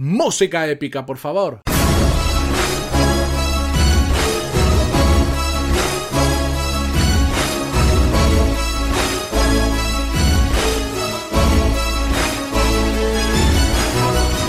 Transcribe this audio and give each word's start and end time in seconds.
Música 0.00 0.64
épica, 0.68 1.04
por 1.04 1.18
favor. 1.18 1.60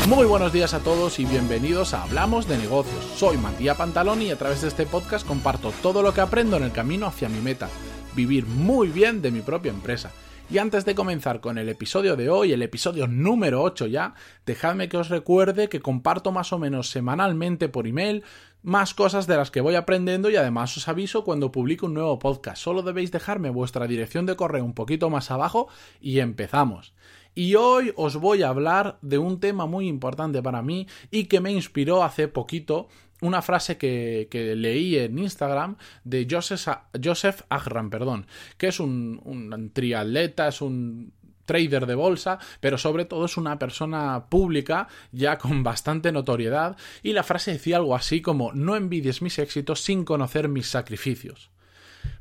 Muy 0.07 0.27
buenos 0.27 0.53
días 0.53 0.75
a 0.75 0.81
todos 0.81 1.17
y 1.17 1.25
bienvenidos 1.25 1.95
a 1.95 2.03
Hablamos 2.03 2.47
de 2.47 2.55
negocios. 2.59 3.03
Soy 3.15 3.37
Matías 3.37 3.75
Pantaloni 3.75 4.25
y 4.25 4.31
a 4.31 4.37
través 4.37 4.61
de 4.61 4.67
este 4.67 4.85
podcast 4.85 5.25
comparto 5.25 5.73
todo 5.81 6.03
lo 6.03 6.13
que 6.13 6.21
aprendo 6.21 6.57
en 6.57 6.63
el 6.63 6.71
camino 6.71 7.07
hacia 7.07 7.27
mi 7.27 7.41
meta, 7.41 7.69
vivir 8.15 8.45
muy 8.45 8.89
bien 8.89 9.23
de 9.23 9.31
mi 9.31 9.41
propia 9.41 9.71
empresa. 9.71 10.11
Y 10.51 10.57
antes 10.57 10.83
de 10.83 10.95
comenzar 10.95 11.41
con 11.41 11.59
el 11.59 11.69
episodio 11.69 12.15
de 12.15 12.31
hoy, 12.31 12.53
el 12.53 12.63
episodio 12.63 13.05
número 13.07 13.61
8 13.61 13.85
ya, 13.85 14.15
dejadme 14.47 14.89
que 14.89 14.97
os 14.97 15.09
recuerde 15.09 15.69
que 15.69 15.79
comparto 15.79 16.31
más 16.31 16.51
o 16.51 16.57
menos 16.57 16.89
semanalmente 16.89 17.69
por 17.69 17.85
email 17.85 18.23
más 18.63 18.95
cosas 18.95 19.27
de 19.27 19.37
las 19.37 19.51
que 19.51 19.61
voy 19.61 19.75
aprendiendo 19.75 20.31
y 20.31 20.37
además 20.37 20.75
os 20.75 20.87
aviso 20.87 21.23
cuando 21.23 21.51
publico 21.51 21.85
un 21.85 21.93
nuevo 21.93 22.17
podcast. 22.17 22.63
Solo 22.63 22.81
debéis 22.81 23.11
dejarme 23.11 23.51
vuestra 23.51 23.85
dirección 23.85 24.25
de 24.25 24.35
correo 24.35 24.65
un 24.65 24.73
poquito 24.73 25.11
más 25.11 25.29
abajo 25.29 25.67
y 26.01 26.17
empezamos. 26.17 26.95
Y 27.35 27.53
hoy 27.53 27.93
os 27.95 28.15
voy 28.15 28.41
a 28.41 28.49
hablar 28.49 28.97
de 29.03 29.19
un 29.19 29.39
tema 29.39 29.67
muy 29.67 29.87
importante 29.87 30.41
para 30.41 30.63
mí 30.63 30.87
y 31.11 31.25
que 31.25 31.41
me 31.41 31.51
inspiró 31.51 32.03
hace 32.03 32.27
poquito 32.27 32.87
una 33.21 33.41
frase 33.41 33.77
que, 33.77 34.27
leí 34.55 34.97
en 34.97 35.19
Instagram 35.19 35.77
de 36.03 36.27
Joseph, 36.29 36.77
Joseph 37.03 37.41
perdón, 37.89 38.25
que 38.57 38.67
es 38.67 38.79
un, 38.79 39.21
un 39.23 39.71
triatleta, 39.71 40.47
es 40.47 40.61
un 40.61 41.13
trader 41.49 41.87
de 41.87 41.95
bolsa, 41.95 42.37
pero 42.59 42.77
sobre 42.77 43.05
todo 43.05 43.25
es 43.25 43.35
una 43.35 43.57
persona 43.57 44.27
pública 44.29 44.87
ya 45.11 45.39
con 45.39 45.63
bastante 45.63 46.11
notoriedad 46.11 46.77
y 47.01 47.13
la 47.13 47.23
frase 47.23 47.53
decía 47.53 47.77
algo 47.77 47.95
así 47.95 48.21
como 48.21 48.53
no 48.53 48.75
envidies 48.75 49.23
mis 49.23 49.39
éxitos 49.39 49.81
sin 49.81 50.05
conocer 50.05 50.47
mis 50.47 50.67
sacrificios. 50.67 51.49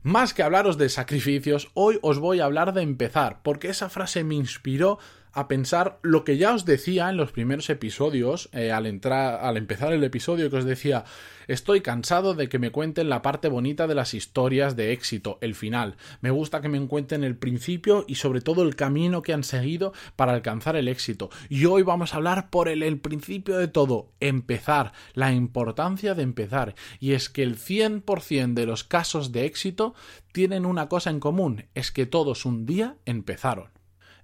Más 0.02 0.32
que 0.32 0.42
hablaros 0.42 0.78
de 0.78 0.88
sacrificios, 0.88 1.70
hoy 1.74 1.98
os 2.00 2.18
voy 2.18 2.40
a 2.40 2.46
hablar 2.46 2.72
de 2.72 2.82
empezar, 2.82 3.40
porque 3.42 3.68
esa 3.68 3.90
frase 3.90 4.24
me 4.24 4.34
inspiró 4.34 4.98
a 5.32 5.48
pensar 5.48 5.98
lo 6.02 6.24
que 6.24 6.38
ya 6.38 6.54
os 6.54 6.64
decía 6.64 7.08
en 7.08 7.16
los 7.16 7.32
primeros 7.32 7.70
episodios, 7.70 8.48
eh, 8.52 8.72
al, 8.72 8.86
entrar, 8.86 9.44
al 9.44 9.56
empezar 9.56 9.92
el 9.92 10.04
episodio 10.04 10.50
que 10.50 10.56
os 10.56 10.64
decía, 10.64 11.04
estoy 11.46 11.80
cansado 11.80 12.34
de 12.34 12.48
que 12.48 12.58
me 12.58 12.70
cuenten 12.70 13.08
la 13.08 13.22
parte 13.22 13.48
bonita 13.48 13.86
de 13.86 13.94
las 13.94 14.14
historias 14.14 14.76
de 14.76 14.92
éxito, 14.92 15.38
el 15.40 15.54
final. 15.54 15.96
Me 16.20 16.30
gusta 16.30 16.60
que 16.60 16.68
me 16.68 16.86
cuenten 16.86 17.24
el 17.24 17.36
principio 17.36 18.04
y 18.06 18.16
sobre 18.16 18.40
todo 18.40 18.62
el 18.62 18.76
camino 18.76 19.22
que 19.22 19.32
han 19.32 19.44
seguido 19.44 19.92
para 20.16 20.32
alcanzar 20.32 20.76
el 20.76 20.88
éxito. 20.88 21.30
Y 21.48 21.64
hoy 21.64 21.82
vamos 21.82 22.12
a 22.12 22.16
hablar 22.18 22.50
por 22.50 22.68
el, 22.68 22.82
el 22.82 22.98
principio 22.98 23.56
de 23.56 23.68
todo, 23.68 24.10
empezar, 24.20 24.92
la 25.14 25.32
importancia 25.32 26.14
de 26.14 26.22
empezar. 26.22 26.74
Y 27.00 27.12
es 27.12 27.28
que 27.28 27.42
el 27.42 27.56
100% 27.56 28.54
de 28.54 28.66
los 28.66 28.84
casos 28.84 29.32
de 29.32 29.46
éxito 29.46 29.94
tienen 30.32 30.66
una 30.66 30.88
cosa 30.88 31.10
en 31.10 31.20
común, 31.20 31.66
es 31.74 31.90
que 31.90 32.06
todos 32.06 32.44
un 32.44 32.66
día 32.66 32.96
empezaron. 33.06 33.77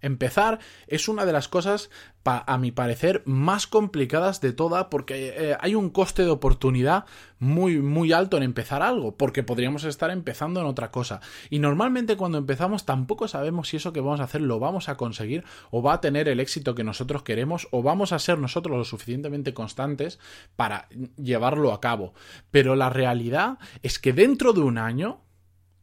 Empezar 0.04 0.58
es 0.86 1.08
una 1.08 1.24
de 1.24 1.32
las 1.32 1.48
cosas, 1.48 1.88
a 2.24 2.58
mi 2.58 2.72
parecer, 2.72 3.22
más 3.24 3.66
complicadas 3.66 4.40
de 4.42 4.52
toda 4.52 4.90
porque 4.90 5.34
eh, 5.36 5.56
hay 5.60 5.74
un 5.74 5.88
coste 5.88 6.22
de 6.24 6.30
oportunidad 6.30 7.06
muy, 7.38 7.78
muy 7.80 8.12
alto 8.12 8.36
en 8.36 8.42
empezar 8.42 8.82
algo, 8.82 9.16
porque 9.16 9.42
podríamos 9.42 9.84
estar 9.84 10.10
empezando 10.10 10.60
en 10.60 10.66
otra 10.66 10.90
cosa. 10.90 11.20
Y 11.48 11.58
normalmente 11.58 12.16
cuando 12.16 12.36
empezamos 12.36 12.84
tampoco 12.84 13.28
sabemos 13.28 13.68
si 13.68 13.78
eso 13.78 13.94
que 13.94 14.00
vamos 14.00 14.20
a 14.20 14.24
hacer 14.24 14.42
lo 14.42 14.58
vamos 14.58 14.90
a 14.90 14.96
conseguir 14.96 15.44
o 15.70 15.82
va 15.82 15.94
a 15.94 16.00
tener 16.00 16.28
el 16.28 16.40
éxito 16.40 16.74
que 16.74 16.84
nosotros 16.84 17.22
queremos 17.22 17.68
o 17.70 17.82
vamos 17.82 18.12
a 18.12 18.18
ser 18.18 18.38
nosotros 18.38 18.76
lo 18.76 18.84
suficientemente 18.84 19.54
constantes 19.54 20.18
para 20.54 20.88
llevarlo 21.16 21.72
a 21.72 21.80
cabo. 21.80 22.12
Pero 22.50 22.76
la 22.76 22.90
realidad 22.90 23.58
es 23.82 23.98
que 23.98 24.12
dentro 24.12 24.52
de 24.52 24.60
un 24.60 24.76
año, 24.76 25.22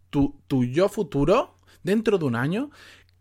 tu, 0.10 0.42
tu 0.48 0.64
yo 0.64 0.90
futuro, 0.90 1.58
dentro 1.84 2.18
de 2.18 2.26
un 2.26 2.36
año, 2.36 2.70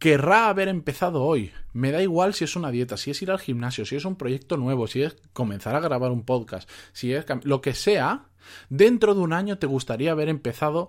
querrá 0.00 0.48
haber 0.48 0.66
empezado 0.66 1.22
hoy. 1.22 1.52
Me 1.72 1.92
da 1.92 2.02
igual 2.02 2.34
si 2.34 2.42
es 2.42 2.56
una 2.56 2.72
dieta, 2.72 2.96
si 2.96 3.12
es 3.12 3.22
ir 3.22 3.30
al 3.30 3.38
gimnasio, 3.38 3.84
si 3.84 3.94
es 3.94 4.04
un 4.04 4.16
proyecto 4.16 4.56
nuevo, 4.56 4.88
si 4.88 5.02
es 5.02 5.16
comenzar 5.32 5.76
a 5.76 5.80
grabar 5.80 6.10
un 6.10 6.24
podcast, 6.24 6.68
si 6.92 7.12
es 7.12 7.24
lo 7.44 7.60
que 7.60 7.74
sea, 7.74 8.24
dentro 8.70 9.14
de 9.14 9.20
un 9.20 9.32
año 9.32 9.58
te 9.58 9.66
gustaría 9.66 10.10
haber 10.10 10.28
empezado 10.28 10.88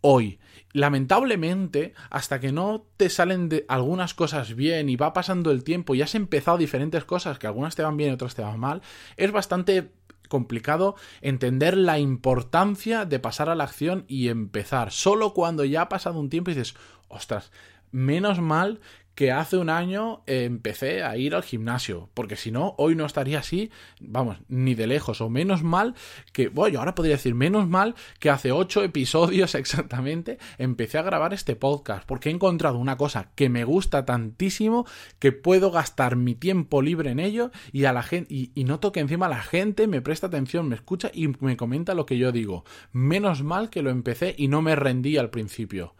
hoy. 0.00 0.38
Lamentablemente, 0.72 1.94
hasta 2.08 2.38
que 2.38 2.52
no 2.52 2.86
te 2.96 3.10
salen 3.10 3.48
de 3.48 3.66
algunas 3.68 4.14
cosas 4.14 4.54
bien 4.54 4.88
y 4.88 4.96
va 4.96 5.12
pasando 5.12 5.50
el 5.50 5.64
tiempo 5.64 5.94
y 5.94 6.02
has 6.02 6.14
empezado 6.14 6.56
diferentes 6.56 7.04
cosas, 7.04 7.40
que 7.40 7.48
algunas 7.48 7.74
te 7.74 7.82
van 7.82 7.96
bien 7.96 8.10
y 8.10 8.14
otras 8.14 8.36
te 8.36 8.42
van 8.42 8.60
mal, 8.60 8.80
es 9.16 9.32
bastante 9.32 9.90
complicado 10.28 10.94
entender 11.20 11.76
la 11.76 11.98
importancia 11.98 13.04
de 13.06 13.18
pasar 13.18 13.48
a 13.48 13.56
la 13.56 13.64
acción 13.64 14.04
y 14.06 14.28
empezar. 14.28 14.92
Solo 14.92 15.34
cuando 15.34 15.64
ya 15.64 15.82
ha 15.82 15.88
pasado 15.88 16.20
un 16.20 16.30
tiempo 16.30 16.50
y 16.50 16.54
dices, 16.54 16.76
ostras, 17.08 17.50
menos 17.96 18.40
mal 18.40 18.80
que 19.16 19.32
hace 19.32 19.56
un 19.56 19.70
año 19.70 20.22
empecé 20.26 21.02
a 21.02 21.16
ir 21.16 21.34
al 21.34 21.42
gimnasio, 21.42 22.10
porque 22.12 22.36
si 22.36 22.50
no, 22.50 22.74
hoy 22.76 22.94
no 22.94 23.06
estaría 23.06 23.38
así, 23.38 23.70
vamos, 23.98 24.36
ni 24.48 24.74
de 24.74 24.86
lejos, 24.86 25.22
o 25.22 25.30
menos 25.30 25.62
mal 25.62 25.94
que, 26.34 26.48
bueno, 26.48 26.78
ahora 26.78 26.94
podría 26.94 27.14
decir, 27.14 27.34
menos 27.34 27.66
mal 27.66 27.94
que 28.20 28.28
hace 28.28 28.52
ocho 28.52 28.84
episodios 28.84 29.54
exactamente 29.54 30.36
empecé 30.58 30.98
a 30.98 31.02
grabar 31.02 31.32
este 31.32 31.56
podcast, 31.56 32.06
porque 32.06 32.28
he 32.28 32.32
encontrado 32.32 32.76
una 32.76 32.98
cosa 32.98 33.30
que 33.34 33.48
me 33.48 33.64
gusta 33.64 34.04
tantísimo 34.04 34.84
que 35.18 35.32
puedo 35.32 35.70
gastar 35.70 36.16
mi 36.16 36.34
tiempo 36.34 36.82
libre 36.82 37.10
en 37.10 37.18
ello 37.18 37.50
y 37.72 37.86
a 37.86 37.94
la 37.94 38.02
gente, 38.02 38.34
y, 38.34 38.50
y 38.54 38.64
noto 38.64 38.92
que 38.92 39.00
encima 39.00 39.30
la 39.30 39.40
gente 39.40 39.86
me 39.86 40.02
presta 40.02 40.26
atención, 40.26 40.68
me 40.68 40.74
escucha 40.76 41.10
y 41.14 41.28
me 41.40 41.56
comenta 41.56 41.94
lo 41.94 42.04
que 42.04 42.18
yo 42.18 42.32
digo. 42.32 42.66
Menos 42.92 43.42
mal 43.42 43.70
que 43.70 43.80
lo 43.80 43.88
empecé 43.88 44.34
y 44.36 44.48
no 44.48 44.60
me 44.60 44.76
rendí 44.76 45.16
al 45.16 45.30
principio. 45.30 45.94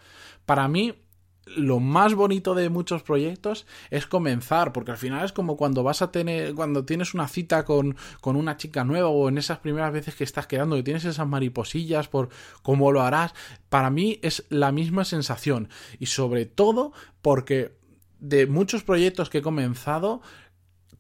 Para 0.45 0.69
mí, 0.69 0.95
lo 1.47 1.79
más 1.79 2.15
bonito 2.15 2.55
de 2.55 2.69
muchos 2.69 3.03
proyectos 3.03 3.67
es 3.91 4.07
comenzar, 4.07 4.73
porque 4.73 4.91
al 4.91 4.97
final 4.97 5.25
es 5.25 5.33
como 5.33 5.57
cuando 5.57 5.85
vas 5.85 6.03
a 6.03 6.11
tener, 6.11 6.55
cuando 6.55 6.85
tienes 6.85 7.15
una 7.15 7.29
cita 7.29 7.65
con, 7.65 7.97
con 8.21 8.35
una 8.35 8.57
chica 8.57 8.85
nueva 8.85 9.09
o 9.09 9.29
en 9.29 9.39
esas 9.39 9.59
primeras 9.59 9.93
veces 9.93 10.17
que 10.17 10.25
estás 10.25 10.49
quedando 10.49 10.77
y 10.77 10.83
tienes 10.83 11.05
esas 11.05 11.27
mariposillas 11.27 12.09
por 12.09 12.31
cómo 12.63 12.91
lo 12.91 13.03
harás. 13.03 13.33
Para 13.69 13.91
mí 13.91 14.19
es 14.23 14.45
la 14.49 14.73
misma 14.73 15.05
sensación 15.05 15.69
y 16.01 16.07
sobre 16.07 16.47
todo 16.47 16.93
porque 17.23 17.77
de 18.19 18.47
muchos 18.49 18.83
proyectos 18.83 19.31
que 19.31 19.39
he 19.39 19.43
comenzado, 19.43 20.23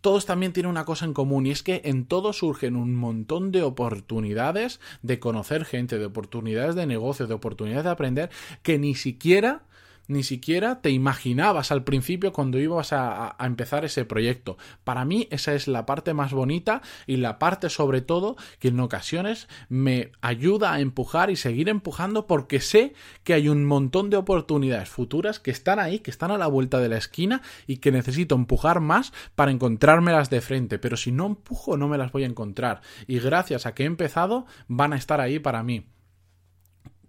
todos 0.00 0.26
también 0.26 0.52
tienen 0.52 0.70
una 0.70 0.84
cosa 0.84 1.06
en 1.06 1.14
común 1.14 1.46
y 1.46 1.50
es 1.50 1.64
que 1.64 1.82
en 1.84 2.06
todos 2.06 2.38
surgen 2.38 2.76
un 2.76 2.94
montón 2.94 3.50
de 3.50 3.62
oportunidades 3.62 4.78
de 5.02 5.18
conocer 5.18 5.64
gente, 5.64 5.98
de 5.98 6.04
oportunidades 6.04 6.76
de 6.76 6.86
negocio, 6.86 7.26
de 7.26 7.34
oportunidades 7.34 7.84
de 7.84 7.90
aprender 7.90 8.30
que 8.62 8.78
ni 8.78 8.94
siquiera 8.94 9.64
ni 10.08 10.22
siquiera 10.22 10.80
te 10.80 10.90
imaginabas 10.90 11.70
al 11.72 11.84
principio 11.84 12.32
cuando 12.32 12.58
ibas 12.58 12.92
a, 12.92 13.36
empezar 13.40 13.84
ese 13.84 14.04
proyecto. 14.04 14.56
Para 14.84 15.04
mí 15.04 15.28
esa 15.30 15.54
es 15.54 15.68
la 15.68 15.86
parte 15.86 16.14
más 16.14 16.32
bonita 16.32 16.82
y 17.06 17.16
la 17.16 17.38
parte 17.38 17.70
sobre 17.70 18.00
todo 18.00 18.36
que 18.58 18.68
en 18.68 18.80
ocasiones 18.80 19.48
me 19.68 20.12
ayuda 20.20 20.72
a 20.72 20.80
empujar 20.80 21.30
y 21.30 21.36
seguir 21.36 21.68
empujando 21.68 22.26
porque 22.26 22.60
sé 22.60 22.94
que 23.24 23.34
hay 23.34 23.48
un 23.48 23.64
montón 23.64 24.10
de 24.10 24.16
oportunidades 24.16 24.88
futuras 24.88 25.40
que 25.40 25.50
están 25.50 25.78
ahí, 25.78 26.00
que 26.00 26.10
están 26.10 26.30
a 26.30 26.38
la 26.38 26.46
vuelta 26.46 26.80
de 26.80 26.88
la 26.88 26.96
esquina 26.96 27.42
y 27.66 27.78
que 27.78 27.92
necesito 27.92 28.34
empujar 28.34 28.80
más 28.80 29.12
para 29.34 29.50
encontrármelas 29.50 30.30
de 30.30 30.40
frente. 30.40 30.78
Pero 30.78 30.96
si 30.96 31.12
no 31.12 31.26
empujo 31.26 31.76
no 31.76 31.88
me 31.88 31.98
las 31.98 32.12
voy 32.12 32.24
a 32.24 32.26
encontrar. 32.26 32.80
Y 33.06 33.18
gracias 33.18 33.66
a 33.66 33.74
que 33.74 33.84
he 33.84 33.86
empezado 33.86 34.46
van 34.68 34.92
a 34.92 34.96
estar 34.96 35.20
ahí 35.20 35.38
para 35.38 35.62
mí. 35.62 35.86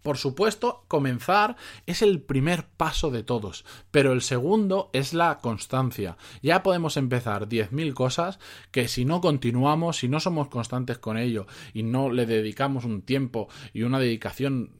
Por 0.07 0.17
supuesto, 0.17 0.85
comenzar 0.87 1.57
es 1.85 2.01
el 2.01 2.21
primer 2.21 2.65
paso 2.65 3.11
de 3.11 3.23
todos, 3.23 3.65
pero 3.91 4.13
el 4.13 4.21
segundo 4.21 4.89
es 4.93 5.13
la 5.13 5.39
constancia. 5.39 6.15
Ya 6.41 6.63
podemos 6.63 6.95
empezar 6.95 7.49
10.000 7.49 7.93
cosas 7.93 8.39
que 8.71 8.87
si 8.87 9.03
no 9.03 9.19
continuamos, 9.19 9.97
si 9.97 10.07
no 10.07 10.21
somos 10.21 10.47
constantes 10.47 10.97
con 10.97 11.17
ello 11.17 11.45
y 11.73 11.83
no 11.83 12.09
le 12.09 12.25
dedicamos 12.25 12.85
un 12.85 13.01
tiempo 13.01 13.49
y 13.73 13.83
una 13.83 13.99
dedicación 13.99 14.71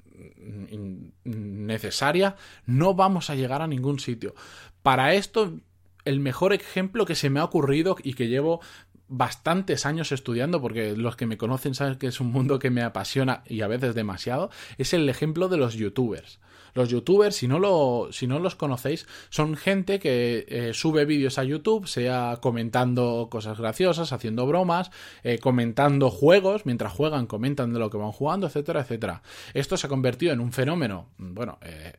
necesaria, 1.26 2.38
no 2.66 2.94
vamos 2.94 3.30
a 3.30 3.36
llegar 3.36 3.62
a 3.62 3.68
ningún 3.68 4.00
sitio. 4.00 4.34
Para 4.82 5.14
esto, 5.14 5.60
el 6.06 6.22
mejor 6.22 6.54
ejemplo 6.54 7.06
que 7.06 7.16
se 7.16 7.30
me 7.30 7.42
ha 7.42 7.44
ocurrido 7.44 7.98
y 8.02 8.14
que 8.14 8.30
llevo 8.30 8.62
bastantes 9.10 9.86
años 9.86 10.12
estudiando, 10.12 10.62
porque 10.62 10.96
los 10.96 11.16
que 11.16 11.26
me 11.26 11.38
conocen 11.38 11.76
saben 11.76 11.96
que 11.98 12.08
es 12.08 12.20
un 12.20 12.28
mundo 12.28 12.60
que 12.60 12.70
me 12.70 12.82
apasiona 12.82 13.44
y 13.48 13.62
a 13.62 13.68
veces 13.68 13.96
demasiado, 13.96 14.50
es 14.78 14.94
el 14.94 15.08
ejemplo 15.10 15.50
de 15.50 15.58
los 15.58 15.76
youtubers. 15.76 16.40
Los 16.74 16.90
youtubers, 16.90 17.36
si 17.36 17.48
no, 17.48 17.58
lo, 17.58 18.10
si 18.12 18.28
no 18.28 18.38
los 18.38 18.54
conocéis, 18.54 19.08
son 19.30 19.56
gente 19.56 19.98
que 20.00 20.46
eh, 20.48 20.72
sube 20.76 21.06
vídeos 21.06 21.40
a 21.40 21.44
YouTube, 21.44 21.88
sea 21.88 22.38
comentando 22.40 23.30
cosas 23.32 23.58
graciosas, 23.58 24.14
haciendo 24.14 24.46
bromas, 24.46 24.92
eh, 25.24 25.40
comentando 25.40 26.12
juegos, 26.12 26.68
mientras 26.68 26.94
juegan, 26.94 27.26
comentan 27.26 27.74
de 27.74 27.80
lo 27.80 27.90
que 27.90 27.98
van 27.98 28.12
jugando, 28.12 28.46
etcétera, 28.46 28.82
etcétera. 28.82 29.24
Esto 29.56 29.76
se 29.76 29.88
ha 29.88 29.90
convertido 29.90 30.34
en 30.34 30.40
un 30.40 30.52
fenómeno, 30.52 31.08
bueno, 31.18 31.58
eh, 31.64 31.94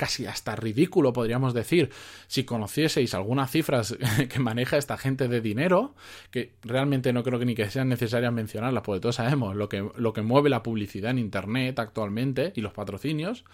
casi 0.00 0.24
hasta 0.24 0.56
ridículo, 0.56 1.12
podríamos 1.12 1.52
decir, 1.52 1.90
si 2.26 2.44
conocieseis 2.44 3.12
algunas 3.12 3.50
cifras 3.50 3.98
que 4.30 4.38
maneja 4.38 4.78
esta 4.78 4.96
gente 4.96 5.28
de 5.28 5.42
dinero, 5.42 5.94
que 6.30 6.54
realmente 6.62 7.12
no 7.12 7.22
creo 7.22 7.38
que 7.38 7.44
ni 7.44 7.54
que 7.54 7.68
sean 7.68 7.90
necesarias 7.90 8.32
mencionarlas, 8.32 8.82
porque 8.82 9.00
todos 9.00 9.16
sabemos 9.16 9.54
lo 9.54 9.68
que, 9.68 9.86
lo 9.96 10.14
que 10.14 10.22
mueve 10.22 10.48
la 10.48 10.62
publicidad 10.62 11.10
en 11.10 11.18
Internet 11.18 11.78
actualmente 11.78 12.54
y 12.56 12.62
los 12.62 12.72
patrocinios, 12.72 13.44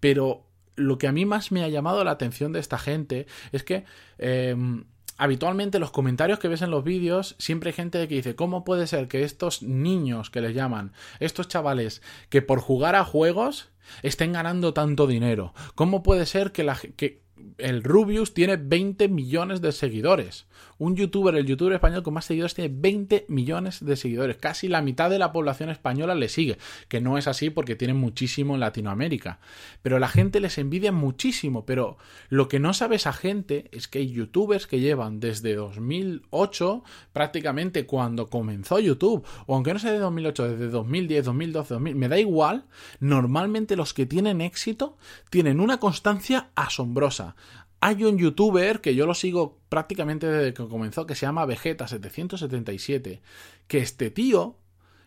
pero 0.00 0.46
lo 0.74 0.96
que 0.96 1.06
a 1.06 1.12
mí 1.12 1.26
más 1.26 1.52
me 1.52 1.62
ha 1.62 1.68
llamado 1.68 2.02
la 2.02 2.12
atención 2.12 2.54
de 2.54 2.60
esta 2.60 2.78
gente 2.78 3.26
es 3.52 3.62
que... 3.62 3.84
Em, 4.16 4.86
habitualmente 5.16 5.78
los 5.78 5.90
comentarios 5.90 6.38
que 6.38 6.48
ves 6.48 6.62
en 6.62 6.70
los 6.70 6.84
vídeos 6.84 7.36
siempre 7.38 7.70
hay 7.70 7.74
gente 7.74 8.06
que 8.08 8.16
dice 8.16 8.36
¿cómo 8.36 8.64
puede 8.64 8.86
ser 8.86 9.08
que 9.08 9.24
estos 9.24 9.62
niños 9.62 10.30
que 10.30 10.40
les 10.40 10.54
llaman, 10.54 10.92
estos 11.20 11.48
chavales 11.48 12.02
que 12.28 12.42
por 12.42 12.60
jugar 12.60 12.94
a 12.94 13.04
juegos 13.04 13.70
estén 14.02 14.32
ganando 14.32 14.74
tanto 14.74 15.06
dinero? 15.06 15.54
¿Cómo 15.74 16.02
puede 16.02 16.26
ser 16.26 16.52
que, 16.52 16.64
la, 16.64 16.78
que 16.96 17.23
el 17.58 17.82
Rubius 17.82 18.34
tiene 18.34 18.56
20 18.56 19.08
millones 19.08 19.60
de 19.60 19.72
seguidores? 19.72 20.46
Un 20.78 20.96
youtuber, 20.96 21.34
el 21.36 21.46
youtuber 21.46 21.74
español 21.74 22.02
con 22.02 22.14
más 22.14 22.24
seguidores, 22.24 22.54
tiene 22.54 22.74
20 22.76 23.26
millones 23.28 23.84
de 23.84 23.96
seguidores. 23.96 24.36
Casi 24.36 24.68
la 24.68 24.82
mitad 24.82 25.08
de 25.10 25.18
la 25.18 25.32
población 25.32 25.70
española 25.70 26.14
le 26.14 26.28
sigue. 26.28 26.58
Que 26.88 27.00
no 27.00 27.16
es 27.16 27.28
así 27.28 27.50
porque 27.50 27.76
tiene 27.76 27.94
muchísimo 27.94 28.54
en 28.54 28.60
Latinoamérica. 28.60 29.38
Pero 29.82 29.98
la 29.98 30.08
gente 30.08 30.40
les 30.40 30.58
envidia 30.58 30.92
muchísimo. 30.92 31.64
Pero 31.64 31.96
lo 32.28 32.48
que 32.48 32.58
no 32.58 32.74
sabe 32.74 32.96
esa 32.96 33.12
gente 33.12 33.68
es 33.72 33.88
que 33.88 34.00
hay 34.00 34.10
youtubers 34.10 34.66
que 34.66 34.80
llevan 34.80 35.20
desde 35.20 35.54
2008, 35.54 36.82
prácticamente 37.12 37.86
cuando 37.86 38.28
comenzó 38.28 38.78
YouTube, 38.80 39.24
o 39.46 39.54
aunque 39.54 39.72
no 39.72 39.78
sea 39.78 39.92
de 39.92 39.98
2008, 39.98 40.48
desde 40.50 40.68
2010, 40.68 41.24
2012, 41.24 41.74
2000, 41.74 41.94
me 41.94 42.08
da 42.08 42.18
igual. 42.18 42.66
Normalmente 43.00 43.76
los 43.76 43.94
que 43.94 44.06
tienen 44.06 44.40
éxito 44.40 44.96
tienen 45.30 45.60
una 45.60 45.78
constancia 45.78 46.50
asombrosa. 46.56 47.23
Hay 47.80 48.04
un 48.04 48.16
youtuber 48.18 48.80
que 48.80 48.94
yo 48.94 49.06
lo 49.06 49.14
sigo 49.14 49.60
prácticamente 49.68 50.26
desde 50.26 50.54
que 50.54 50.68
comenzó, 50.68 51.06
que 51.06 51.14
se 51.14 51.26
llama 51.26 51.46
Vegeta777, 51.46 53.20
que 53.66 53.78
este 53.78 54.10
tío, 54.10 54.58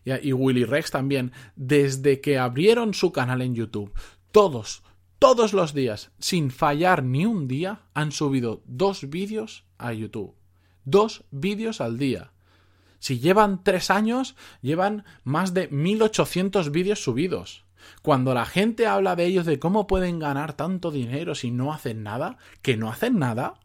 y 0.05 0.31
Willy 0.31 0.63
Rex 0.63 0.91
también, 0.91 1.31
desde 1.55 2.21
que 2.21 2.37
abrieron 2.37 2.93
su 2.93 3.11
canal 3.11 3.41
en 3.41 3.55
YouTube, 3.55 3.93
todos, 4.31 4.83
todos 5.19 5.53
los 5.53 5.73
días, 5.73 6.11
sin 6.19 6.51
fallar 6.51 7.03
ni 7.03 7.25
un 7.25 7.47
día, 7.47 7.81
han 7.93 8.11
subido 8.11 8.61
dos 8.65 9.09
vídeos 9.09 9.65
a 9.77 9.93
YouTube. 9.93 10.35
Dos 10.85 11.25
vídeos 11.31 11.81
al 11.81 11.97
día. 11.97 12.31
Si 12.99 13.19
llevan 13.19 13.63
tres 13.63 13.89
años, 13.89 14.35
llevan 14.61 15.03
más 15.23 15.53
de 15.53 15.67
1800 15.67 16.71
vídeos 16.71 17.03
subidos. 17.03 17.66
Cuando 18.01 18.33
la 18.33 18.45
gente 18.45 18.87
habla 18.87 19.15
de 19.15 19.25
ellos 19.25 19.45
de 19.45 19.59
cómo 19.59 19.87
pueden 19.87 20.19
ganar 20.19 20.53
tanto 20.53 20.91
dinero 20.91 21.35
si 21.35 21.51
no 21.51 21.73
hacen 21.73 22.03
nada, 22.03 22.37
que 22.61 22.77
no 22.77 22.89
hacen 22.89 23.19
nada, 23.19 23.55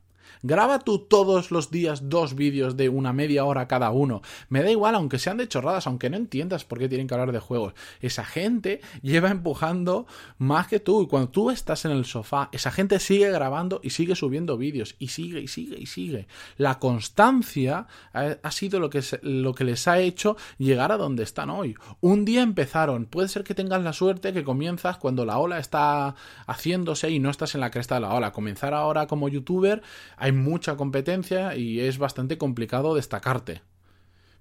Graba 0.42 0.80
tú 0.80 0.98
todos 0.98 1.50
los 1.50 1.70
días 1.70 2.08
dos 2.08 2.34
vídeos 2.34 2.76
de 2.76 2.88
una 2.88 3.12
media 3.12 3.44
hora 3.44 3.68
cada 3.68 3.90
uno. 3.90 4.22
Me 4.48 4.62
da 4.62 4.70
igual, 4.70 4.94
aunque 4.94 5.18
sean 5.18 5.36
de 5.36 5.48
chorradas, 5.48 5.86
aunque 5.86 6.10
no 6.10 6.16
entiendas 6.16 6.64
por 6.64 6.78
qué 6.78 6.88
tienen 6.88 7.06
que 7.06 7.14
hablar 7.14 7.32
de 7.32 7.40
juegos. 7.40 7.74
Esa 8.00 8.24
gente 8.24 8.80
lleva 9.02 9.30
empujando 9.30 10.06
más 10.38 10.68
que 10.68 10.80
tú. 10.80 11.02
Y 11.02 11.06
cuando 11.06 11.30
tú 11.30 11.50
estás 11.50 11.84
en 11.84 11.92
el 11.92 12.04
sofá, 12.04 12.48
esa 12.52 12.70
gente 12.70 12.98
sigue 12.98 13.30
grabando 13.30 13.80
y 13.82 13.90
sigue 13.90 14.14
subiendo 14.14 14.56
vídeos. 14.56 14.96
Y 14.98 15.08
sigue 15.08 15.40
y 15.40 15.48
sigue 15.48 15.78
y 15.78 15.86
sigue. 15.86 16.26
La 16.56 16.78
constancia 16.78 17.86
ha, 18.12 18.50
sido 18.50 18.80
lo 18.80 18.90
que, 18.90 19.02
lo 19.22 19.54
que 19.54 19.64
les 19.64 19.88
ha 19.88 19.98
hecho 19.98 20.36
llegar 20.58 20.92
a 20.92 20.96
donde 20.96 21.22
están 21.22 21.50
hoy. 21.50 21.74
Un 22.00 22.24
día 22.24 22.42
empezaron. 22.42 23.06
Puede 23.06 23.28
ser 23.28 23.44
que 23.44 23.54
tengas 23.54 23.82
la 23.82 23.92
suerte 23.92 24.32
que 24.32 24.44
comienzas 24.44 24.98
cuando 24.98 25.24
la 25.24 25.38
ola 25.38 25.58
está 25.58 26.14
haciéndose 26.46 27.10
y 27.10 27.18
no 27.18 27.30
estás 27.30 27.54
en 27.54 27.60
la 27.60 27.70
cresta 27.70 27.96
de 27.96 28.02
la 28.02 28.14
ola. 28.14 28.32
Comenzar 28.32 28.74
ahora 28.74 29.06
como 29.06 29.28
youtuber, 29.28 29.82
hay 30.22 30.30
mucha 30.30 30.76
competencia 30.76 31.56
y 31.56 31.80
es 31.80 31.98
bastante 31.98 32.38
complicado 32.38 32.94
destacarte. 32.94 33.62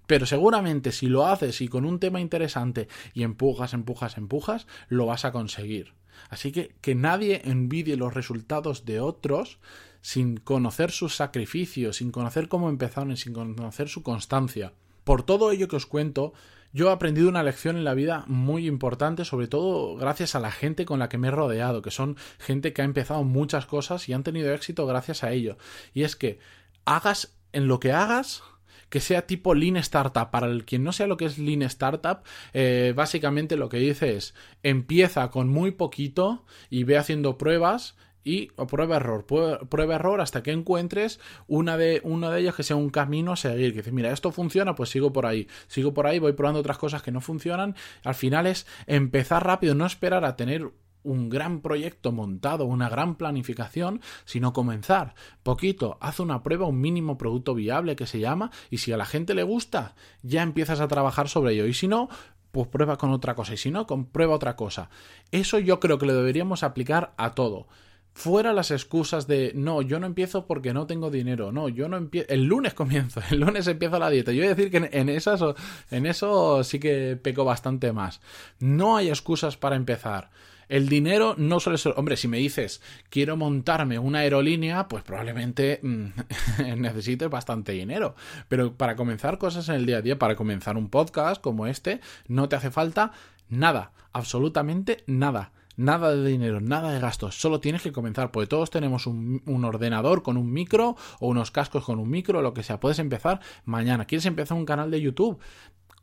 Pero 0.06 0.28
seguramente 0.28 0.92
si 0.92 1.08
lo 1.08 1.26
haces 1.26 1.60
y 1.60 1.70
con 1.70 1.86
un 1.86 2.00
tema 2.00 2.22
interesante 2.22 2.88
y 3.16 3.24
empujas, 3.24 3.74
empujas, 3.74 4.16
empujas, 4.16 4.68
lo 4.90 5.08
vas 5.08 5.26
a 5.26 5.32
conseguir. 5.32 5.96
Así 6.30 6.52
que 6.52 6.76
que 6.82 6.94
nadie 6.94 7.42
envidie 7.46 7.98
los 7.98 8.14
resultados 8.14 8.86
de 8.86 9.00
otros 9.00 9.58
sin 10.02 10.38
conocer 10.38 10.92
sus 10.92 11.16
sacrificios, 11.16 11.96
sin 11.96 12.12
conocer 12.12 12.48
cómo 12.48 12.70
empezaron 12.70 13.14
y 13.14 13.18
sin 13.18 13.34
conocer 13.34 13.90
su 13.90 14.04
constancia. 14.04 14.74
Por 15.04 15.24
todo 15.24 15.52
ello 15.52 15.68
que 15.68 15.76
os 15.76 15.86
cuento, 15.86 16.34
yo 16.74 16.90
he 16.90 16.92
aprendido 16.94 17.28
una 17.28 17.44
lección 17.44 17.76
en 17.76 17.84
la 17.84 17.94
vida 17.94 18.24
muy 18.28 18.68
importante, 18.68 19.26
sobre 19.26 19.48
todo 19.48 19.96
gracias 19.96 20.36
a 20.36 20.40
la 20.40 20.52
gente 20.52 20.86
con 20.86 21.00
la 21.00 21.10
que 21.10 21.18
me 21.18 21.28
he 21.28 21.32
rodeado, 21.32 21.82
que 21.82 21.92
son 21.92 22.16
gente 22.40 22.72
que 22.72 22.82
ha 22.82 22.86
empezado 22.86 23.24
muchas 23.24 23.66
cosas 23.66 24.08
y 24.08 24.14
han 24.14 24.24
tenido 24.24 24.54
éxito 24.54 24.86
gracias 24.86 25.24
a 25.24 25.32
ello. 25.32 25.58
Y 25.94 26.04
es 26.04 26.16
que 26.16 26.40
hagas 26.86 27.36
en 27.52 27.68
lo 27.68 27.80
que 27.80 27.92
hagas, 27.92 28.44
que 28.90 29.02
sea 29.02 29.28
tipo 29.28 29.54
Lean 29.54 29.78
Startup. 29.78 30.32
Para 30.32 30.48
el 30.48 30.66
quien 30.66 30.84
no 30.84 30.94
sea 30.94 31.08
lo 31.08 31.18
que 31.18 31.26
es 31.26 31.38
Lean 31.38 31.62
Startup, 31.64 32.20
eh, 32.54 32.94
básicamente 32.96 33.58
lo 33.58 33.70
que 33.70 33.78
dice 33.78 34.16
es 34.16 34.34
empieza 34.64 35.30
con 35.30 35.50
muy 35.50 35.72
poquito 35.72 36.46
y 36.70 36.84
ve 36.84 36.98
haciendo 36.98 37.38
pruebas 37.38 37.96
y 38.24 38.48
prueba 38.48 38.98
error, 38.98 39.26
prueba 39.26 39.96
error 39.96 40.22
hasta 40.22 40.44
que 40.44 40.52
encuentres 40.52 41.20
una 41.48 41.78
de, 41.78 42.02
una 42.04 42.30
de 42.32 42.42
ellas 42.42 42.56
que 42.56 42.64
sea 42.64 42.76
un 42.76 42.90
camino 42.90 43.34
a 43.34 43.36
seguir, 43.36 43.72
que 43.72 43.80
dices, 43.80 43.94
mira, 43.94 44.12
esto 44.12 44.32
funciona, 44.32 44.76
pues 44.76 44.90
sigo 44.90 45.12
por 45.12 45.26
ahí, 45.26 45.48
sigo 45.68 45.94
por 45.94 46.08
ahí, 46.08 46.20
voy 46.20 46.34
probando 46.34 46.60
otras 46.60 46.78
cosas 46.78 47.02
que 47.02 47.12
no 47.12 47.22
funcionan, 47.22 47.76
al 48.04 48.16
final 48.16 48.48
es 48.48 48.68
empezar 48.88 49.46
rápido, 49.46 49.76
no 49.76 49.86
esperar 49.86 50.26
a 50.26 50.36
tener 50.36 50.72
un 51.04 51.30
gran 51.30 51.62
proyecto 51.62 52.12
montado, 52.12 52.66
una 52.66 52.90
gran 52.90 53.16
planificación, 53.16 54.02
sino 54.26 54.54
comenzar 54.54 55.16
poquito, 55.44 55.98
haz 56.00 56.20
una 56.20 56.44
prueba, 56.44 56.68
un 56.68 56.80
mínimo 56.80 57.18
producto 57.18 57.56
viable 57.56 57.96
que 57.96 58.08
se 58.08 58.20
llama, 58.20 58.52
y 58.70 58.78
si 58.78 58.92
a 58.92 58.98
la 58.98 59.06
gente 59.06 59.34
le 59.34 59.44
gusta, 59.44 59.96
ya 60.22 60.44
empiezas 60.44 60.80
a 60.80 60.88
trabajar 60.88 61.28
sobre 61.28 61.54
ello, 61.54 61.66
y 61.66 61.74
si 61.74 61.88
no, 61.88 62.10
pues 62.52 62.68
prueba 62.68 62.98
con 62.98 63.12
otra 63.12 63.36
cosa, 63.36 63.54
y 63.54 63.58
si 63.58 63.72
no, 63.72 63.88
prueba 63.88 64.36
otra 64.36 64.56
cosa. 64.56 64.90
Eso 65.32 65.58
yo 65.60 65.80
creo 65.80 65.98
que 65.98 66.06
lo 66.06 66.14
deberíamos 66.14 66.64
aplicar 66.64 67.14
a 67.18 67.32
todo. 67.32 67.68
Fuera 68.14 68.52
las 68.52 68.72
excusas 68.72 69.26
de 69.26 69.54
no, 69.56 69.82
yo 69.82 70.00
no 70.00 70.06
empiezo 70.06 70.46
porque 70.46 70.74
no 70.74 70.86
tengo 70.86 71.10
dinero, 71.10 71.52
no, 71.52 71.70
yo 71.70 71.88
no 71.88 71.96
empiezo, 71.96 72.28
el 72.30 72.44
lunes 72.44 72.74
comienzo, 72.74 73.22
el 73.32 73.40
lunes 73.40 73.68
empiezo 73.68 74.00
la 74.00 74.10
dieta. 74.10 74.32
Yo 74.32 74.40
voy 74.40 74.48
a 74.48 74.56
decir 74.56 74.70
que 74.70 74.90
en, 74.92 75.10
esas, 75.10 75.42
en 75.90 76.06
eso 76.06 76.64
sí 76.64 76.80
que 76.80 77.18
peco 77.22 77.46
bastante 77.46 77.94
más. 77.94 78.22
No 78.60 78.98
hay 78.98 79.10
excusas 79.10 79.56
para 79.56 79.76
empezar. 79.76 80.30
El 80.68 80.88
dinero 80.88 81.36
no 81.38 81.60
suele 81.60 81.78
ser. 81.78 81.94
Hombre, 81.98 82.16
si 82.16 82.28
me 82.28 82.38
dices 82.38 82.82
quiero 83.10 83.38
montarme 83.38 83.98
una 83.98 84.20
aerolínea, 84.20 84.88
pues 84.88 85.04
probablemente 85.04 85.80
mm, 85.82 86.06
necesites 86.78 87.30
bastante 87.30 87.72
dinero. 87.72 88.16
Pero 88.50 88.76
para 88.76 88.96
comenzar 88.96 89.38
cosas 89.38 89.70
en 89.70 89.76
el 89.76 89.86
día 89.86 89.98
a 89.98 90.02
día, 90.02 90.20
para 90.20 90.36
comenzar 90.36 90.78
un 90.78 90.90
podcast 90.90 91.42
como 91.42 91.66
este, 91.66 92.02
no 92.28 92.50
te 92.50 92.58
hace 92.58 92.72
falta 92.72 93.14
nada, 93.50 93.92
absolutamente 94.14 95.04
nada 95.08 95.52
Nada 95.78 96.14
de 96.14 96.28
dinero, 96.28 96.60
nada 96.60 96.92
de 96.92 97.00
gastos, 97.00 97.40
solo 97.40 97.60
tienes 97.60 97.82
que 97.82 97.92
comenzar, 97.92 98.32
porque 98.32 98.48
todos 98.48 98.70
tenemos 98.70 99.08
un, 99.08 99.42
ordenador 99.64 100.22
con 100.22 100.38
un 100.38 100.52
micro 100.52 100.96
o 101.20 101.28
unos 101.28 101.52
cascos 101.52 101.86
con 101.86 102.00
un 102.00 102.10
micro, 102.10 102.42
lo 102.42 102.54
que 102.54 102.64
sea, 102.64 102.80
puedes 102.80 103.00
empezar 103.00 103.40
mañana. 103.64 104.06
¿Quieres 104.06 104.26
empezar 104.26 104.58
un 104.58 104.66
canal 104.66 104.92
de 104.92 105.02
YouTube? 105.02 105.40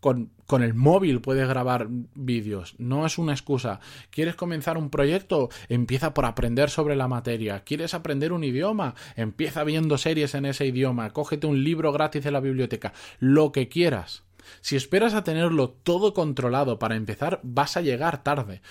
Con, 0.00 0.30
con, 0.46 0.62
el 0.62 0.74
móvil 0.74 1.20
puedes 1.20 1.48
grabar 1.48 1.88
vídeos, 2.14 2.76
no 2.78 3.04
es 3.04 3.18
una 3.18 3.32
excusa. 3.32 3.80
¿Quieres 4.10 4.36
comenzar 4.36 4.78
un 4.78 4.90
proyecto? 4.90 5.48
Empieza 5.68 6.14
por 6.14 6.24
aprender 6.24 6.70
sobre 6.70 6.94
la 6.94 7.08
materia. 7.08 7.64
¿Quieres 7.64 7.94
aprender 7.94 8.32
un 8.32 8.44
idioma? 8.44 8.94
Empieza 9.16 9.64
viendo 9.64 9.98
series 9.98 10.36
en 10.36 10.46
ese 10.46 10.66
idioma. 10.66 11.10
Cógete 11.10 11.48
un 11.48 11.64
libro 11.64 11.92
gratis 11.92 12.22
de 12.22 12.30
la 12.30 12.40
biblioteca. 12.40 12.92
Lo 13.18 13.50
que 13.50 13.68
quieras. 13.68 14.22
Si 14.60 14.76
esperas 14.76 15.14
a 15.14 15.24
tenerlo 15.24 15.70
todo 15.70 16.14
controlado 16.14 16.78
para 16.78 16.96
empezar, 16.96 17.40
vas 17.42 17.76
a 17.76 17.82
llegar 17.82 18.22
tarde 18.22 18.62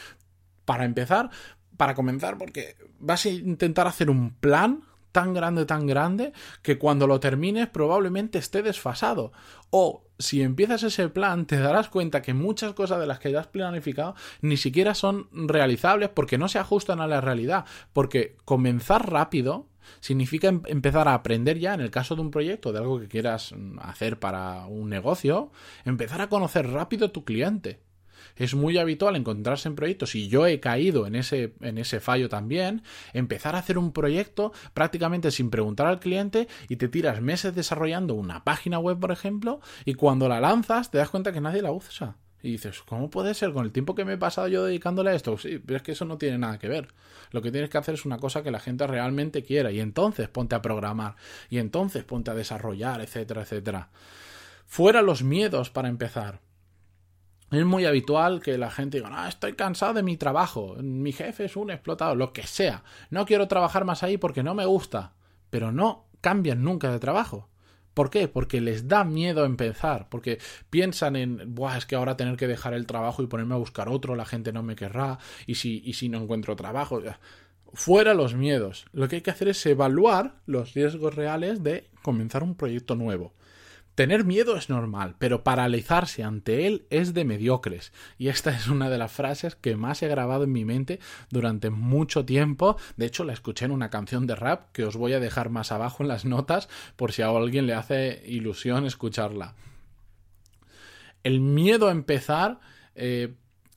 para 0.67 0.83
empezar, 0.83 1.29
para 1.77 1.95
comenzar, 1.95 2.37
porque 2.37 2.75
vas 2.99 3.25
a 3.25 3.29
intentar 3.29 3.87
hacer 3.87 4.09
un 4.09 4.31
plan 4.31 4.83
tan 5.13 5.33
grande, 5.33 5.65
tan 5.65 5.87
grande, 5.87 6.33
que 6.61 6.77
cuando 6.77 7.07
lo 7.07 7.21
termines 7.21 7.69
probablemente 7.69 8.37
esté 8.37 8.61
desfasado. 8.61 9.31
O 9.69 10.03
si 10.19 10.41
empiezas 10.41 10.83
ese 10.83 11.07
plan, 11.07 11.45
te 11.45 11.57
darás 11.57 11.87
cuenta 11.87 12.21
que 12.21 12.33
muchas 12.33 12.73
cosas 12.73 12.99
de 12.99 13.07
las 13.07 13.19
que 13.19 13.31
ya 13.31 13.39
has 13.39 13.47
planificado 13.47 14.13
ni 14.41 14.57
siquiera 14.57 14.93
son 14.93 15.29
realizables 15.31 16.09
porque 16.09 16.37
no 16.37 16.49
se 16.49 16.59
ajustan 16.59 16.99
a 16.99 17.07
la 17.07 17.21
realidad. 17.21 17.63
Porque 17.93 18.35
comenzar 18.43 19.09
rápido 19.09 19.69
significa 20.01 20.49
em-, 20.49 20.63
empezar 20.65 21.07
a 21.07 21.13
aprender 21.13 21.59
ya, 21.59 21.73
en 21.73 21.81
el 21.81 21.91
caso 21.91 22.15
de 22.15 22.21
un 22.21 22.29
proyecto, 22.29 22.73
de 22.73 22.79
algo 22.79 22.99
que 22.99 23.07
quieras 23.07 23.55
hacer 23.79 24.19
para 24.19 24.65
un 24.65 24.89
negocio, 24.89 25.49
empezar 25.85 26.21
a 26.21 26.27
conocer 26.27 26.69
rápido 26.69 27.05
a 27.05 27.13
tu 27.13 27.23
cliente 27.23 27.86
es 28.37 28.55
muy 28.55 28.77
habitual 28.77 29.15
encontrarse 29.15 29.67
en 29.67 29.75
proyectos, 29.75 30.15
y 30.15 30.27
yo 30.27 30.47
he 30.47 30.59
caído 30.59 31.07
en 31.07 31.15
ese, 31.15 31.53
en 31.61 31.77
ese 31.77 31.99
fallo 31.99 32.29
también, 32.29 32.83
empezar 33.13 33.55
a 33.55 33.59
hacer 33.59 33.77
un 33.77 33.91
proyecto 33.91 34.53
prácticamente 34.73 35.31
sin 35.31 35.49
preguntar 35.49 35.87
al 35.87 35.99
cliente 35.99 36.47
y 36.69 36.77
te 36.77 36.87
tiras 36.87 37.21
meses 37.21 37.55
desarrollando 37.55 38.13
una 38.13 38.43
página 38.43 38.79
web, 38.79 38.99
por 38.99 39.11
ejemplo, 39.11 39.59
y 39.85 39.95
cuando 39.95 40.27
la 40.27 40.39
lanzas 40.39 40.91
te 40.91 40.97
das 40.97 41.09
cuenta 41.09 41.31
que 41.31 41.41
nadie 41.41 41.61
la 41.61 41.71
usa. 41.71 42.15
Y 42.43 42.51
dices, 42.51 42.81
¿cómo 42.83 43.09
puede 43.09 43.33
ser? 43.33 43.51
Con 43.51 43.65
el 43.65 43.71
tiempo 43.71 43.95
que 43.95 44.05
me 44.05 44.13
he 44.13 44.17
pasado 44.17 44.47
yo 44.47 44.63
dedicándole 44.63 45.09
a 45.09 45.15
esto. 45.15 45.37
Sí, 45.37 45.59
pero 45.65 45.77
es 45.77 45.83
que 45.83 45.93
eso 45.93 46.05
no 46.05 46.17
tiene 46.17 46.37
nada 46.37 46.59
que 46.59 46.67
ver. 46.67 46.89
Lo 47.31 47.41
que 47.41 47.51
tienes 47.51 47.69
que 47.69 47.77
hacer 47.77 47.95
es 47.95 48.05
una 48.05 48.19
cosa 48.19 48.43
que 48.43 48.51
la 48.51 48.59
gente 48.59 48.85
realmente 48.85 49.43
quiera. 49.43 49.71
Y 49.71 49.79
entonces 49.79 50.29
ponte 50.29 50.55
a 50.55 50.61
programar. 50.61 51.15
Y 51.49 51.57
entonces 51.57 52.03
ponte 52.03 52.29
a 52.29 52.35
desarrollar, 52.35 53.01
etcétera, 53.01 53.41
etcétera. 53.41 53.89
Fuera 54.67 55.01
los 55.01 55.23
miedos 55.23 55.71
para 55.71 55.89
empezar. 55.89 56.39
Es 57.49 57.65
muy 57.65 57.85
habitual 57.85 58.41
que 58.41 58.57
la 58.57 58.69
gente 58.69 58.97
diga, 58.97 59.09
ah, 59.11 59.29
estoy 59.29 59.53
cansado 59.53 59.93
de 59.93 60.03
mi 60.03 60.17
trabajo, 60.17 60.75
mi 60.81 61.13
jefe 61.13 61.45
es 61.45 61.55
un 61.55 61.71
explotado, 61.71 62.13
lo 62.13 62.33
que 62.33 62.45
sea, 62.45 62.83
no 63.09 63.25
quiero 63.25 63.47
trabajar 63.47 63.85
más 63.85 64.03
ahí 64.03 64.17
porque 64.17 64.43
no 64.43 64.53
me 64.53 64.65
gusta, 64.65 65.13
pero 65.49 65.71
no 65.71 66.07
cambian 66.19 66.63
nunca 66.63 66.91
de 66.91 66.99
trabajo. 66.99 67.49
¿Por 67.93 68.11
qué? 68.11 68.27
Porque 68.27 68.61
les 68.61 68.87
da 68.87 69.03
miedo 69.05 69.45
empezar, 69.45 70.07
porque 70.09 70.39
piensan 70.69 71.15
en, 71.15 71.55
Buah, 71.55 71.77
es 71.77 71.85
que 71.87 71.95
ahora 71.95 72.17
tener 72.17 72.35
que 72.37 72.47
dejar 72.47 72.75
el 72.75 72.85
trabajo 72.85 73.23
y 73.23 73.27
ponerme 73.27 73.55
a 73.55 73.57
buscar 73.57 73.89
otro, 73.89 74.15
la 74.15 74.25
gente 74.25 74.53
no 74.53 74.61
me 74.61 74.75
querrá, 74.75 75.17
y 75.47 75.55
si, 75.55 75.81
y 75.83 75.93
si 75.93 76.07
no 76.07 76.19
encuentro 76.19 76.55
trabajo. 76.55 77.01
Fuera 77.73 78.13
los 78.13 78.35
miedos. 78.35 78.85
Lo 78.91 79.07
que 79.07 79.15
hay 79.15 79.21
que 79.23 79.31
hacer 79.31 79.47
es 79.47 79.65
evaluar 79.65 80.41
los 80.45 80.75
riesgos 80.75 81.15
reales 81.15 81.63
de 81.63 81.89
comenzar 82.03 82.43
un 82.43 82.53
proyecto 82.53 82.95
nuevo. 82.95 83.33
Tener 83.97 84.25
miedo 84.25 84.57
es 84.57 84.69
normal, 84.69 85.15
pero 85.17 85.43
paralizarse 85.43 86.23
ante 86.23 86.67
él 86.67 86.85
es 86.91 87.15
de 87.15 87.25
mediocres. 87.25 87.91
Y 88.19 88.27
esta 88.27 88.51
es 88.51 88.67
una 88.67 88.91
de 88.91 88.99
las 88.99 89.11
frases 89.11 89.55
que 89.55 89.75
más 89.75 90.03
he 90.03 90.07
grabado 90.07 90.43
en 90.43 90.51
mi 90.51 90.65
mente 90.65 90.99
durante 91.31 91.71
mucho 91.71 92.23
tiempo. 92.23 92.77
De 92.95 93.07
hecho, 93.07 93.23
la 93.23 93.33
escuché 93.33 93.65
en 93.65 93.71
una 93.71 93.89
canción 93.89 94.27
de 94.27 94.35
rap 94.35 94.71
que 94.71 94.85
os 94.85 94.95
voy 94.95 95.13
a 95.13 95.19
dejar 95.19 95.49
más 95.49 95.71
abajo 95.71 96.03
en 96.03 96.09
las 96.09 96.25
notas 96.25 96.69
por 96.95 97.11
si 97.11 97.23
a 97.23 97.29
alguien 97.29 97.65
le 97.65 97.73
hace 97.73 98.21
ilusión 98.27 98.85
escucharla. 98.85 99.55
El 101.23 101.39
miedo 101.39 101.87
a 101.87 101.91
empezar 101.91 102.59
eh, 102.93 103.33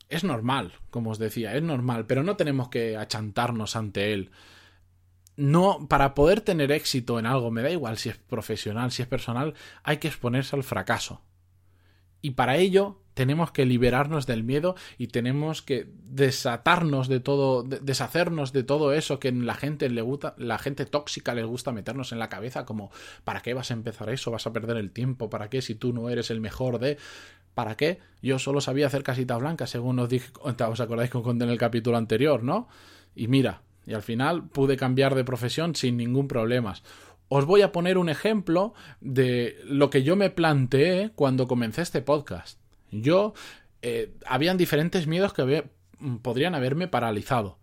es 0.07 0.23
normal, 0.23 0.73
como 0.91 1.09
os 1.09 1.17
decía, 1.17 1.55
es 1.55 1.63
normal, 1.63 2.05
pero 2.05 2.21
no 2.21 2.35
tenemos 2.35 2.69
que 2.69 2.95
achantarnos 2.95 3.75
ante 3.75 4.13
él 4.13 4.29
no, 5.37 5.87
para 5.87 6.13
poder 6.13 6.41
tener 6.41 6.71
éxito 6.71 7.19
en 7.19 7.25
algo, 7.25 7.51
me 7.51 7.61
da 7.61 7.69
igual 7.69 7.97
si 7.97 8.09
es 8.09 8.17
profesional, 8.17 8.91
si 8.91 9.01
es 9.01 9.07
personal, 9.07 9.53
hay 9.83 9.97
que 9.97 10.07
exponerse 10.07 10.55
al 10.55 10.63
fracaso. 10.63 11.21
Y 12.21 12.31
para 12.31 12.57
ello 12.57 13.01
tenemos 13.13 13.51
que 13.51 13.65
liberarnos 13.65 14.25
del 14.25 14.43
miedo 14.43 14.75
y 14.97 15.07
tenemos 15.07 15.61
que 15.61 15.89
desatarnos 16.03 17.07
de 17.07 17.19
todo, 17.19 17.63
deshacernos 17.63 18.53
de 18.53 18.63
todo 18.63 18.93
eso 18.93 19.19
que 19.19 19.31
la 19.31 19.55
gente 19.55 19.89
le 19.89 20.01
gusta, 20.01 20.35
la 20.37 20.57
gente 20.57 20.85
tóxica 20.85 21.33
le 21.33 21.43
gusta 21.43 21.71
meternos 21.71 22.11
en 22.11 22.19
la 22.19 22.29
cabeza, 22.29 22.65
como 22.65 22.91
¿para 23.23 23.41
qué 23.41 23.53
vas 23.53 23.71
a 23.71 23.73
empezar 23.73 24.09
eso? 24.09 24.31
¿Vas 24.31 24.47
a 24.47 24.53
perder 24.53 24.77
el 24.77 24.91
tiempo? 24.91 25.29
¿Para 25.29 25.49
qué 25.49 25.61
si 25.61 25.75
tú 25.75 25.93
no 25.93 26.09
eres 26.09 26.29
el 26.29 26.41
mejor 26.41 26.79
de? 26.79 26.97
¿Para 27.53 27.75
qué? 27.75 27.99
Yo 28.21 28.39
solo 28.39 28.61
sabía 28.61 28.87
hacer 28.87 29.03
casita 29.03 29.35
blanca, 29.37 29.67
según 29.67 29.99
os 29.99 30.07
dije, 30.07 30.31
os 30.39 30.79
acordáis 30.79 31.09
que 31.09 31.21
conté 31.21 31.43
en 31.43 31.51
el 31.51 31.57
capítulo 31.57 31.97
anterior, 31.97 32.43
¿no? 32.43 32.69
Y 33.13 33.27
mira, 33.27 33.61
y 33.91 33.93
al 33.93 34.01
final 34.03 34.47
pude 34.47 34.77
cambiar 34.77 35.15
de 35.15 35.25
profesión 35.25 35.75
sin 35.75 35.97
ningún 35.97 36.29
problema. 36.29 36.73
Os 37.27 37.45
voy 37.45 37.61
a 37.61 37.73
poner 37.73 37.97
un 37.97 38.07
ejemplo 38.07 38.73
de 39.01 39.57
lo 39.65 39.89
que 39.89 40.03
yo 40.03 40.15
me 40.15 40.29
planteé 40.29 41.11
cuando 41.13 41.47
comencé 41.47 41.81
este 41.81 42.01
podcast. 42.01 42.59
Yo, 42.89 43.33
eh, 43.81 44.13
habían 44.25 44.57
diferentes 44.57 45.07
miedos 45.07 45.33
que 45.33 45.65
podrían 46.21 46.55
haberme 46.55 46.87
paralizado. 46.87 47.59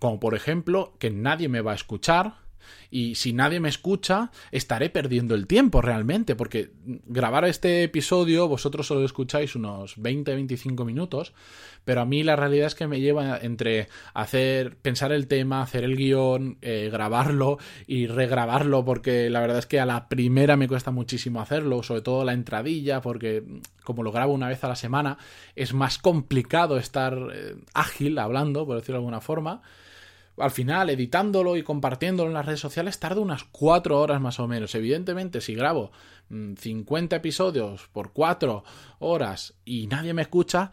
Como 0.00 0.18
por 0.18 0.34
ejemplo, 0.34 0.94
que 0.98 1.10
nadie 1.10 1.48
me 1.48 1.60
va 1.60 1.72
a 1.72 1.76
escuchar, 1.76 2.34
y 2.90 3.14
si 3.14 3.32
nadie 3.32 3.60
me 3.60 3.68
escucha, 3.68 4.30
estaré 4.50 4.90
perdiendo 4.90 5.34
el 5.34 5.46
tiempo 5.46 5.82
realmente, 5.82 6.36
porque 6.36 6.70
grabar 7.06 7.44
este 7.44 7.82
episodio 7.84 8.48
vosotros 8.48 8.86
solo 8.86 9.04
escucháis 9.04 9.54
unos 9.54 9.98
20-25 9.98 10.84
minutos, 10.84 11.32
pero 11.84 12.00
a 12.00 12.04
mí 12.04 12.22
la 12.22 12.36
realidad 12.36 12.66
es 12.66 12.74
que 12.74 12.86
me 12.86 13.00
lleva 13.00 13.38
entre 13.38 13.88
hacer, 14.14 14.76
pensar 14.76 15.12
el 15.12 15.26
tema, 15.26 15.62
hacer 15.62 15.84
el 15.84 15.96
guion, 15.96 16.58
eh, 16.62 16.88
grabarlo 16.92 17.58
y 17.86 18.06
regrabarlo, 18.06 18.84
porque 18.84 19.30
la 19.30 19.40
verdad 19.40 19.58
es 19.58 19.66
que 19.66 19.80
a 19.80 19.86
la 19.86 20.08
primera 20.08 20.56
me 20.56 20.68
cuesta 20.68 20.90
muchísimo 20.90 21.40
hacerlo, 21.40 21.82
sobre 21.82 22.02
todo 22.02 22.24
la 22.24 22.32
entradilla, 22.32 23.00
porque 23.00 23.42
como 23.84 24.02
lo 24.02 24.12
grabo 24.12 24.34
una 24.34 24.48
vez 24.48 24.62
a 24.64 24.68
la 24.68 24.76
semana, 24.76 25.18
es 25.56 25.72
más 25.72 25.98
complicado 25.98 26.76
estar 26.76 27.16
eh, 27.32 27.56
ágil 27.72 28.18
hablando, 28.18 28.66
por 28.66 28.76
decirlo 28.76 28.98
de 28.98 29.04
alguna 29.04 29.20
forma 29.20 29.62
al 30.38 30.50
final, 30.50 30.90
editándolo 30.90 31.56
y 31.56 31.62
compartiéndolo 31.62 32.28
en 32.28 32.34
las 32.34 32.46
redes 32.46 32.60
sociales, 32.60 32.98
tarda 32.98 33.20
unas 33.20 33.44
cuatro 33.44 34.00
horas 34.00 34.20
más 34.20 34.40
o 34.40 34.48
menos. 34.48 34.74
Evidentemente, 34.74 35.40
si 35.40 35.54
grabo 35.54 35.90
50 36.28 37.14
mm, 37.14 37.18
episodios 37.18 37.88
por 37.92 38.12
cuatro 38.12 38.64
horas 38.98 39.54
y 39.64 39.86
nadie 39.86 40.14
me 40.14 40.22
escucha, 40.22 40.72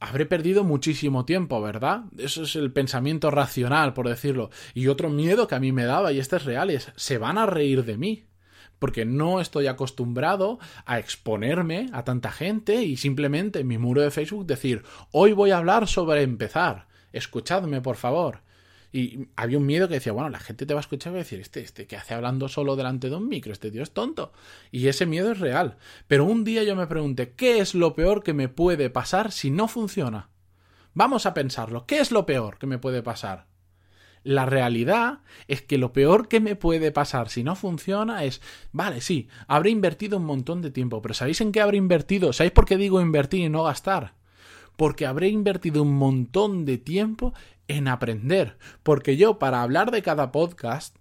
habré 0.00 0.26
perdido 0.26 0.64
muchísimo 0.64 1.24
tiempo, 1.24 1.60
¿verdad? 1.60 2.04
Eso 2.16 2.42
es 2.42 2.56
el 2.56 2.72
pensamiento 2.72 3.30
racional, 3.30 3.92
por 3.92 4.08
decirlo. 4.08 4.50
Y 4.74 4.88
otro 4.88 5.10
miedo 5.10 5.46
que 5.46 5.54
a 5.54 5.60
mí 5.60 5.72
me 5.72 5.84
daba, 5.84 6.12
y 6.12 6.18
este 6.18 6.36
es 6.36 6.44
real, 6.44 6.70
es, 6.70 6.90
se 6.96 7.18
van 7.18 7.38
a 7.38 7.46
reír 7.46 7.84
de 7.84 7.98
mí. 7.98 8.24
Porque 8.78 9.04
no 9.04 9.42
estoy 9.42 9.66
acostumbrado 9.66 10.58
a 10.86 10.98
exponerme 10.98 11.90
a 11.92 12.02
tanta 12.02 12.32
gente 12.32 12.82
y 12.82 12.96
simplemente 12.96 13.60
en 13.60 13.66
mi 13.66 13.76
muro 13.76 14.00
de 14.00 14.10
Facebook 14.10 14.46
decir, 14.46 14.82
hoy 15.12 15.34
voy 15.34 15.50
a 15.50 15.58
hablar 15.58 15.86
sobre 15.86 16.22
empezar. 16.22 16.86
Escuchadme, 17.12 17.82
por 17.82 17.96
favor. 17.96 18.40
Y 18.92 19.28
había 19.36 19.58
un 19.58 19.66
miedo 19.66 19.86
que 19.86 19.94
decía, 19.94 20.12
bueno, 20.12 20.30
la 20.30 20.40
gente 20.40 20.66
te 20.66 20.74
va 20.74 20.80
a 20.80 20.82
escuchar 20.82 21.12
y 21.12 21.14
va 21.14 21.20
a 21.20 21.24
decir, 21.24 21.40
este, 21.40 21.60
este 21.60 21.86
que 21.86 21.96
hace 21.96 22.14
hablando 22.14 22.48
solo 22.48 22.74
delante 22.74 23.08
de 23.08 23.16
un 23.16 23.28
micro, 23.28 23.52
este 23.52 23.70
tío 23.70 23.82
es 23.82 23.92
tonto. 23.92 24.32
Y 24.72 24.88
ese 24.88 25.06
miedo 25.06 25.30
es 25.30 25.38
real. 25.38 25.76
Pero 26.08 26.24
un 26.24 26.42
día 26.44 26.64
yo 26.64 26.74
me 26.74 26.86
pregunté, 26.86 27.32
¿qué 27.34 27.58
es 27.58 27.74
lo 27.74 27.94
peor 27.94 28.22
que 28.22 28.34
me 28.34 28.48
puede 28.48 28.90
pasar 28.90 29.30
si 29.30 29.50
no 29.50 29.68
funciona? 29.68 30.30
Vamos 30.92 31.24
a 31.26 31.34
pensarlo, 31.34 31.86
¿qué 31.86 32.00
es 32.00 32.10
lo 32.10 32.26
peor 32.26 32.58
que 32.58 32.66
me 32.66 32.78
puede 32.78 33.02
pasar? 33.02 33.46
La 34.22 34.44
realidad 34.44 35.20
es 35.48 35.62
que 35.62 35.78
lo 35.78 35.92
peor 35.92 36.28
que 36.28 36.40
me 36.40 36.56
puede 36.56 36.92
pasar 36.92 37.30
si 37.30 37.42
no 37.42 37.54
funciona 37.54 38.24
es, 38.24 38.42
vale, 38.72 39.00
sí, 39.00 39.28
habré 39.46 39.70
invertido 39.70 40.18
un 40.18 40.24
montón 40.24 40.60
de 40.60 40.70
tiempo, 40.70 41.00
pero 41.00 41.14
¿sabéis 41.14 41.40
en 41.40 41.52
qué 41.52 41.60
habré 41.60 41.78
invertido? 41.78 42.32
¿Sabéis 42.32 42.52
por 42.52 42.66
qué 42.66 42.76
digo 42.76 43.00
invertir 43.00 43.40
y 43.40 43.48
no 43.48 43.62
gastar? 43.62 44.14
Porque 44.80 45.04
habré 45.04 45.28
invertido 45.28 45.82
un 45.82 45.94
montón 45.94 46.64
de 46.64 46.78
tiempo 46.78 47.34
en 47.68 47.86
aprender. 47.86 48.56
Porque 48.82 49.18
yo, 49.18 49.38
para 49.38 49.60
hablar 49.60 49.90
de 49.90 50.00
cada 50.00 50.32
podcast, 50.32 50.96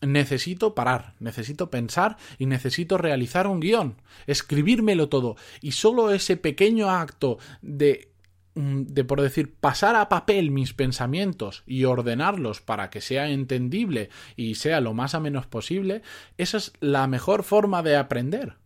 necesito 0.00 0.74
parar, 0.74 1.12
necesito 1.20 1.68
pensar 1.68 2.16
y 2.38 2.46
necesito 2.46 2.96
realizar 2.96 3.46
un 3.46 3.60
guion, 3.60 3.96
escribírmelo 4.26 5.10
todo. 5.10 5.36
Y 5.60 5.72
solo 5.72 6.10
ese 6.10 6.38
pequeño 6.38 6.88
acto 6.88 7.36
de 7.60 8.08
mm, 8.54 8.84
de 8.84 9.04
por 9.04 9.20
decir 9.20 9.52
pasar 9.52 9.94
a 9.94 10.08
papel 10.08 10.50
mis 10.50 10.72
pensamientos 10.72 11.64
y 11.66 11.84
ordenarlos 11.84 12.62
para 12.62 12.88
que 12.88 13.02
sea 13.02 13.28
entendible 13.28 14.08
y 14.36 14.54
sea 14.54 14.80
lo 14.80 14.94
más 14.94 15.14
a 15.14 15.20
menos 15.20 15.46
posible, 15.46 16.00
esa 16.38 16.56
es 16.56 16.72
la 16.80 17.06
mejor 17.06 17.42
forma 17.42 17.82
de 17.82 17.94
aprender. 17.94 18.56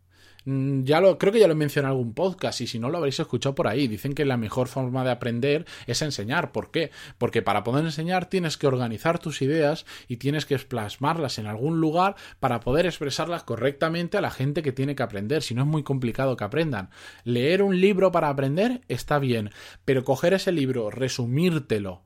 Mm, 0.44 0.84
ya 0.84 1.00
lo, 1.00 1.18
creo 1.18 1.32
que 1.32 1.38
ya 1.38 1.46
lo 1.46 1.52
he 1.52 1.56
mencionado 1.56 1.94
en 1.94 1.99
algún 1.99 2.14
podcast 2.14 2.61
y 2.61 2.66
si 2.66 2.78
no 2.78 2.90
lo 2.90 2.99
habréis 2.99 3.20
escuchado 3.20 3.54
por 3.54 3.68
ahí. 3.68 3.88
Dicen 3.88 4.14
que 4.14 4.25
la 4.25 4.37
mejor 4.37 4.68
forma 4.68 5.04
de 5.04 5.11
aprender 5.11 5.66
es 5.87 6.02
enseñar. 6.02 6.52
¿Por 6.52 6.70
qué? 6.70 6.90
Porque 7.18 7.42
para 7.42 7.64
poder 7.64 7.84
enseñar 7.84 8.26
tienes 8.26 8.56
que 8.56 8.66
organizar 8.66 9.18
tus 9.18 9.42
ideas 9.42 9.87
y 10.08 10.16
tienes 10.16 10.46
que 10.46 10.58
plasmarlas 10.58 11.38
en 11.38 11.46
algún 11.46 11.80
lugar 11.80 12.16
para 12.40 12.61
poder 12.61 12.87
expresarlas 12.87 13.44
correctamente 13.44 14.18
a 14.18 14.20
la 14.20 14.30
gente 14.30 14.62
que 14.62 14.72
tiene 14.72 14.94
que 14.94 15.02
aprender. 15.02 15.42
Si 15.42 15.54
no 15.54 15.62
es 15.62 15.68
muy 15.68 15.82
complicado 15.82 16.37
que 16.37 16.44
aprendan. 16.44 16.90
Leer 17.25 17.62
un 17.62 17.80
libro 17.80 18.12
para 18.12 18.28
aprender 18.28 18.82
está 18.88 19.18
bien, 19.18 19.50
pero 19.84 20.04
coger 20.04 20.34
ese 20.34 20.52
libro, 20.52 20.90
resumírtelo, 20.90 22.02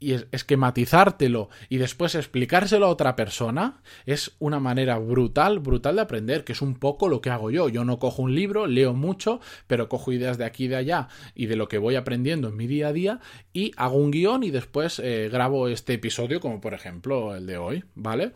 y 0.00 0.14
esquematizártelo 0.32 1.50
y 1.68 1.76
después 1.76 2.14
explicárselo 2.14 2.86
a 2.86 2.88
otra 2.88 3.14
persona 3.16 3.82
es 4.06 4.34
una 4.38 4.58
manera 4.58 4.98
brutal, 4.98 5.60
brutal 5.60 5.96
de 5.96 6.02
aprender, 6.02 6.42
que 6.42 6.52
es 6.52 6.62
un 6.62 6.74
poco 6.74 7.08
lo 7.08 7.20
que 7.20 7.30
hago 7.30 7.50
yo. 7.50 7.68
Yo 7.68 7.84
no 7.84 7.98
cojo 7.98 8.22
un 8.22 8.34
libro, 8.34 8.66
leo 8.66 8.94
mucho, 8.94 9.40
pero 9.66 9.90
cojo 9.90 10.12
ideas 10.12 10.38
de 10.38 10.46
aquí 10.46 10.64
y 10.64 10.68
de 10.68 10.76
allá 10.76 11.08
y 11.34 11.46
de 11.46 11.56
lo 11.56 11.68
que 11.68 11.78
voy 11.78 11.96
aprendiendo 11.96 12.48
en 12.48 12.56
mi 12.56 12.66
día 12.66 12.88
a 12.88 12.92
día 12.92 13.20
y 13.52 13.72
hago 13.76 13.98
un 13.98 14.10
guion 14.10 14.42
y 14.42 14.50
después 14.50 14.98
eh, 14.98 15.28
grabo 15.30 15.68
este 15.68 15.94
episodio 15.94 16.40
como 16.40 16.60
por 16.60 16.72
ejemplo 16.72 17.36
el 17.36 17.46
de 17.46 17.58
hoy, 17.58 17.84
¿vale? 17.94 18.32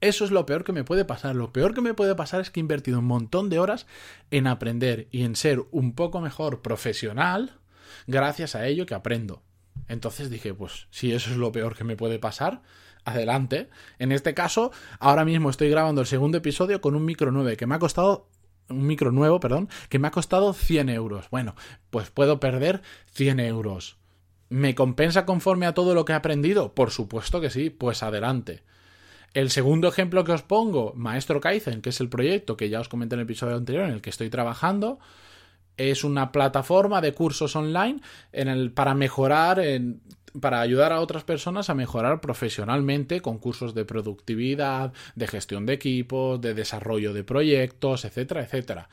Eso 0.00 0.24
es 0.24 0.30
lo 0.30 0.46
peor 0.46 0.64
que 0.64 0.72
me 0.72 0.84
puede 0.84 1.04
pasar. 1.04 1.36
Lo 1.36 1.52
peor 1.52 1.74
que 1.74 1.80
me 1.80 1.94
puede 1.94 2.14
pasar 2.14 2.40
es 2.40 2.50
que 2.50 2.60
he 2.60 2.62
invertido 2.62 2.98
un 2.98 3.06
montón 3.06 3.48
de 3.48 3.58
horas 3.58 3.86
en 4.30 4.46
aprender 4.46 5.08
y 5.10 5.22
en 5.22 5.36
ser 5.36 5.64
un 5.70 5.94
poco 5.94 6.20
mejor 6.20 6.62
profesional 6.62 7.58
gracias 8.06 8.54
a 8.54 8.66
ello 8.66 8.86
que 8.86 8.94
aprendo. 8.94 9.42
Entonces 9.88 10.30
dije, 10.30 10.54
pues 10.54 10.86
si 10.90 11.12
eso 11.12 11.30
es 11.30 11.36
lo 11.36 11.52
peor 11.52 11.76
que 11.76 11.84
me 11.84 11.96
puede 11.96 12.18
pasar, 12.18 12.62
adelante. 13.04 13.68
En 13.98 14.12
este 14.12 14.34
caso, 14.34 14.72
ahora 14.98 15.24
mismo 15.24 15.48
estoy 15.48 15.70
grabando 15.70 16.00
el 16.00 16.06
segundo 16.06 16.38
episodio 16.38 16.80
con 16.80 16.94
un 16.94 17.04
micro 17.04 17.30
9 17.30 17.56
que 17.56 17.66
me 17.66 17.74
ha 17.74 17.78
costado 17.78 18.28
un 18.68 18.86
micro 18.86 19.12
nuevo, 19.12 19.40
perdón, 19.40 19.68
que 19.88 19.98
me 19.98 20.08
ha 20.08 20.10
costado 20.10 20.52
100 20.52 20.88
euros. 20.88 21.30
Bueno, 21.30 21.54
pues 21.90 22.10
puedo 22.10 22.40
perder 22.40 22.82
100 23.12 23.40
euros. 23.40 23.96
¿Me 24.48 24.74
compensa 24.74 25.24
conforme 25.24 25.66
a 25.66 25.74
todo 25.74 25.94
lo 25.94 26.04
que 26.04 26.12
he 26.12 26.16
aprendido? 26.16 26.74
Por 26.74 26.90
supuesto 26.90 27.40
que 27.40 27.50
sí, 27.50 27.70
pues 27.70 28.02
adelante. 28.02 28.62
El 29.34 29.50
segundo 29.50 29.88
ejemplo 29.88 30.24
que 30.24 30.32
os 30.32 30.42
pongo, 30.42 30.92
Maestro 30.96 31.40
Kaizen, 31.40 31.82
que 31.82 31.90
es 31.90 32.00
el 32.00 32.08
proyecto 32.08 32.56
que 32.56 32.70
ya 32.70 32.80
os 32.80 32.88
comenté 32.88 33.14
en 33.14 33.20
el 33.20 33.26
episodio 33.26 33.56
anterior 33.56 33.84
en 33.84 33.92
el 33.92 34.00
que 34.00 34.10
estoy 34.10 34.30
trabajando, 34.30 34.98
es 35.76 36.04
una 36.04 36.32
plataforma 36.32 37.00
de 37.00 37.12
cursos 37.12 37.56
online 37.56 38.00
para 38.74 38.94
mejorar, 38.94 39.62
para 40.40 40.60
ayudar 40.60 40.92
a 40.92 41.00
otras 41.00 41.24
personas 41.24 41.70
a 41.70 41.74
mejorar 41.74 42.20
profesionalmente 42.20 43.20
con 43.20 43.38
cursos 43.38 43.74
de 43.74 43.84
productividad, 43.84 44.92
de 45.14 45.26
gestión 45.26 45.66
de 45.66 45.74
equipos, 45.74 46.40
de 46.40 46.54
desarrollo 46.54 47.12
de 47.12 47.24
proyectos, 47.24 48.04
etcétera, 48.04 48.42
etcétera. 48.42 48.88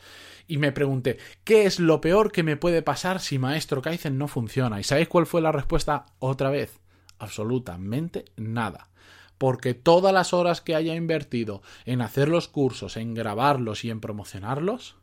Y 0.48 0.58
me 0.58 0.72
pregunté, 0.72 1.18
¿qué 1.44 1.66
es 1.66 1.80
lo 1.80 2.02
peor 2.02 2.32
que 2.32 2.44
me 2.44 2.58
puede 2.58 2.82
pasar 2.82 3.20
si 3.20 3.40
Maestro 3.40 3.82
Kaizen 3.82 4.18
no 4.18 4.28
funciona? 4.28 4.80
¿Y 4.80 4.84
sabéis 4.84 5.08
cuál 5.08 5.26
fue 5.26 5.42
la 5.42 5.52
respuesta 5.52 6.06
otra 6.20 6.50
vez? 6.50 6.80
Absolutamente 7.20 8.26
nada 8.36 8.90
porque 9.38 9.74
todas 9.74 10.14
las 10.14 10.32
horas 10.32 10.62
que 10.62 10.74
haya 10.74 10.96
invertido 10.96 11.62
en 11.86 12.02
hacer 12.02 12.30
los 12.30 12.48
cursos, 12.48 12.96
en 12.96 13.14
grabarlos 13.14 13.84
y 13.84 13.90
en 13.90 14.00
promocionarlos, 14.00 14.96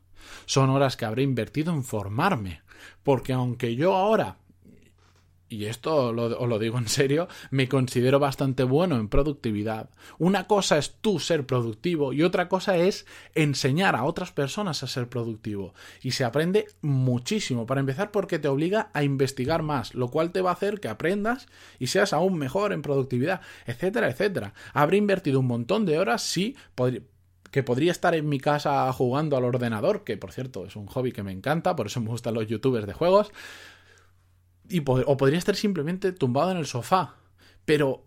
son 0.45 0.69
horas 0.69 0.97
que 0.97 1.05
habré 1.05 1.23
invertido 1.23 1.73
en 1.73 1.83
formarme. 1.83 2.61
Porque 3.03 3.33
aunque 3.33 3.75
yo 3.75 3.95
ahora 3.95 4.37
y 5.51 5.65
esto 5.65 6.07
os 6.07 6.49
lo 6.49 6.59
digo 6.59 6.77
en 6.77 6.87
serio, 6.87 7.27
me 7.49 7.67
considero 7.67 8.19
bastante 8.19 8.63
bueno 8.63 8.95
en 8.95 9.09
productividad. 9.09 9.89
Una 10.17 10.47
cosa 10.47 10.77
es 10.77 10.95
tú 11.01 11.19
ser 11.19 11.45
productivo 11.45 12.13
y 12.13 12.23
otra 12.23 12.47
cosa 12.47 12.77
es 12.77 13.05
enseñar 13.35 13.97
a 13.97 14.05
otras 14.05 14.31
personas 14.31 14.81
a 14.81 14.87
ser 14.87 15.09
productivo. 15.09 15.73
Y 16.01 16.11
se 16.11 16.23
aprende 16.23 16.67
muchísimo, 16.81 17.65
para 17.65 17.81
empezar 17.81 18.11
porque 18.11 18.39
te 18.39 18.47
obliga 18.47 18.89
a 18.93 19.03
investigar 19.03 19.61
más, 19.61 19.93
lo 19.93 20.07
cual 20.07 20.31
te 20.31 20.41
va 20.41 20.51
a 20.51 20.53
hacer 20.53 20.79
que 20.79 20.87
aprendas 20.87 21.47
y 21.79 21.87
seas 21.87 22.13
aún 22.13 22.37
mejor 22.37 22.71
en 22.71 22.81
productividad, 22.81 23.41
etcétera, 23.65 24.09
etcétera. 24.09 24.53
Habré 24.73 24.97
invertido 24.97 25.41
un 25.41 25.47
montón 25.47 25.85
de 25.85 25.99
horas, 25.99 26.21
sí, 26.21 26.55
que 27.51 27.63
podría 27.63 27.91
estar 27.91 28.15
en 28.15 28.27
mi 28.27 28.39
casa 28.39 28.91
jugando 28.93 29.37
al 29.37 29.45
ordenador, 29.45 30.03
que 30.03 30.17
por 30.17 30.31
cierto 30.31 30.65
es 30.65 30.75
un 30.75 30.87
hobby 30.87 31.11
que 31.11 31.23
me 31.23 31.31
encanta, 31.31 31.75
por 31.75 31.87
eso 31.87 32.01
me 32.01 32.07
gustan 32.07 32.33
los 32.33 32.47
youtubers 32.47 32.87
de 32.87 32.93
juegos, 32.93 33.31
y 34.69 34.81
o 34.87 35.17
podría 35.17 35.37
estar 35.37 35.55
simplemente 35.55 36.13
tumbado 36.13 36.51
en 36.51 36.57
el 36.57 36.65
sofá, 36.65 37.15
pero 37.65 38.05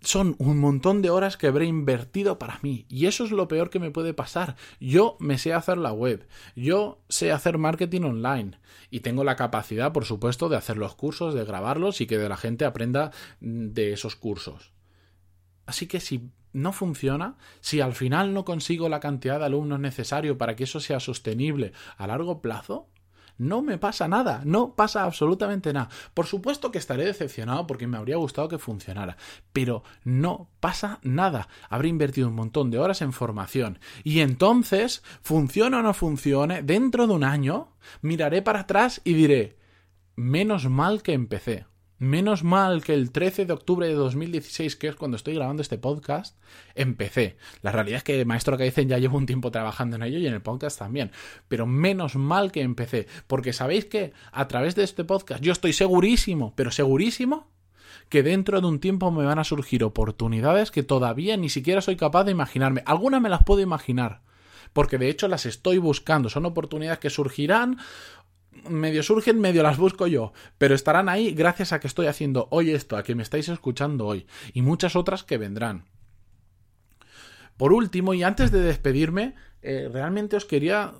son 0.00 0.36
un 0.38 0.58
montón 0.58 1.02
de 1.02 1.10
horas 1.10 1.36
que 1.36 1.46
habré 1.46 1.66
invertido 1.66 2.38
para 2.38 2.58
mí. 2.62 2.84
Y 2.88 3.06
eso 3.06 3.24
es 3.24 3.30
lo 3.30 3.48
peor 3.48 3.70
que 3.70 3.78
me 3.78 3.90
puede 3.90 4.14
pasar. 4.14 4.56
Yo 4.78 5.16
me 5.18 5.38
sé 5.38 5.52
hacer 5.52 5.78
la 5.78 5.92
web, 5.92 6.26
yo 6.54 7.02
sé 7.08 7.32
hacer 7.32 7.58
marketing 7.58 8.02
online 8.02 8.58
y 8.90 9.00
tengo 9.00 9.24
la 9.24 9.36
capacidad, 9.36 9.92
por 9.92 10.04
supuesto, 10.04 10.48
de 10.48 10.56
hacer 10.56 10.76
los 10.76 10.94
cursos, 10.94 11.34
de 11.34 11.44
grabarlos 11.44 12.00
y 12.00 12.06
que 12.06 12.18
de 12.18 12.28
la 12.28 12.36
gente 12.36 12.64
aprenda 12.64 13.12
de 13.40 13.92
esos 13.92 14.16
cursos. 14.16 14.72
Así 15.66 15.86
que 15.86 16.00
si 16.00 16.30
no 16.54 16.72
funciona, 16.72 17.36
si 17.60 17.82
al 17.82 17.94
final 17.94 18.32
no 18.32 18.46
consigo 18.46 18.88
la 18.88 19.00
cantidad 19.00 19.38
de 19.38 19.44
alumnos 19.44 19.80
necesario 19.80 20.38
para 20.38 20.56
que 20.56 20.64
eso 20.64 20.80
sea 20.80 21.00
sostenible 21.00 21.72
a 21.98 22.06
largo 22.06 22.40
plazo, 22.40 22.88
no 23.36 23.62
me 23.62 23.78
pasa 23.78 24.06
nada, 24.06 24.42
no 24.44 24.76
pasa 24.76 25.02
absolutamente 25.02 25.72
nada. 25.72 25.88
Por 26.14 26.26
supuesto 26.26 26.70
que 26.70 26.78
estaré 26.78 27.04
decepcionado 27.04 27.66
porque 27.66 27.88
me 27.88 27.96
habría 27.96 28.16
gustado 28.16 28.48
que 28.48 28.58
funcionara, 28.58 29.16
pero 29.52 29.82
no 30.04 30.48
pasa 30.60 31.00
nada. 31.02 31.48
Habré 31.68 31.88
invertido 31.88 32.28
un 32.28 32.34
montón 32.34 32.70
de 32.70 32.78
horas 32.78 33.02
en 33.02 33.12
formación 33.12 33.80
y 34.04 34.20
entonces, 34.20 35.02
funcione 35.20 35.76
o 35.76 35.82
no 35.82 35.94
funcione, 35.94 36.62
dentro 36.62 37.06
de 37.06 37.14
un 37.14 37.24
año 37.24 37.72
miraré 38.02 38.40
para 38.40 38.60
atrás 38.60 39.00
y 39.04 39.14
diré, 39.14 39.58
menos 40.14 40.68
mal 40.70 41.02
que 41.02 41.12
empecé. 41.12 41.66
Menos 42.04 42.44
mal 42.44 42.84
que 42.84 42.92
el 42.92 43.12
13 43.12 43.46
de 43.46 43.54
octubre 43.54 43.88
de 43.88 43.94
2016, 43.94 44.76
que 44.76 44.88
es 44.88 44.94
cuando 44.94 45.16
estoy 45.16 45.36
grabando 45.36 45.62
este 45.62 45.78
podcast, 45.78 46.36
empecé. 46.74 47.38
La 47.62 47.72
realidad 47.72 47.96
es 47.96 48.04
que 48.04 48.26
Maestro 48.26 48.58
que 48.58 48.64
dicen 48.64 48.90
ya 48.90 48.98
llevo 48.98 49.16
un 49.16 49.24
tiempo 49.24 49.50
trabajando 49.50 49.96
en 49.96 50.02
ello 50.02 50.18
y 50.18 50.26
en 50.26 50.34
el 50.34 50.42
podcast 50.42 50.78
también. 50.78 51.12
Pero 51.48 51.64
menos 51.64 52.16
mal 52.16 52.52
que 52.52 52.60
empecé. 52.60 53.06
Porque 53.26 53.54
sabéis 53.54 53.86
que 53.86 54.12
a 54.32 54.46
través 54.48 54.74
de 54.74 54.84
este 54.84 55.04
podcast 55.04 55.42
yo 55.42 55.50
estoy 55.50 55.72
segurísimo, 55.72 56.52
pero 56.56 56.70
segurísimo, 56.70 57.48
que 58.10 58.22
dentro 58.22 58.60
de 58.60 58.66
un 58.66 58.80
tiempo 58.80 59.10
me 59.10 59.24
van 59.24 59.38
a 59.38 59.44
surgir 59.44 59.82
oportunidades 59.82 60.70
que 60.70 60.82
todavía 60.82 61.38
ni 61.38 61.48
siquiera 61.48 61.80
soy 61.80 61.96
capaz 61.96 62.24
de 62.24 62.32
imaginarme. 62.32 62.82
Algunas 62.84 63.22
me 63.22 63.30
las 63.30 63.44
puedo 63.44 63.62
imaginar 63.62 64.20
porque 64.74 64.98
de 64.98 65.08
hecho 65.08 65.28
las 65.28 65.46
estoy 65.46 65.78
buscando. 65.78 66.28
Son 66.28 66.44
oportunidades 66.44 66.98
que 66.98 67.08
surgirán 67.08 67.78
medio 68.68 69.02
surgen, 69.02 69.40
medio 69.40 69.62
las 69.62 69.78
busco 69.78 70.06
yo, 70.06 70.32
pero 70.58 70.74
estarán 70.74 71.08
ahí 71.08 71.32
gracias 71.32 71.72
a 71.72 71.80
que 71.80 71.86
estoy 71.86 72.06
haciendo 72.06 72.48
hoy 72.50 72.70
esto, 72.70 72.96
a 72.96 73.02
que 73.02 73.14
me 73.14 73.22
estáis 73.22 73.48
escuchando 73.48 74.06
hoy, 74.06 74.26
y 74.52 74.62
muchas 74.62 74.96
otras 74.96 75.24
que 75.24 75.38
vendrán. 75.38 75.84
Por 77.56 77.72
último, 77.72 78.14
y 78.14 78.22
antes 78.22 78.50
de 78.50 78.60
despedirme, 78.60 79.34
eh, 79.62 79.88
realmente 79.92 80.36
os 80.36 80.44
quería 80.44 80.94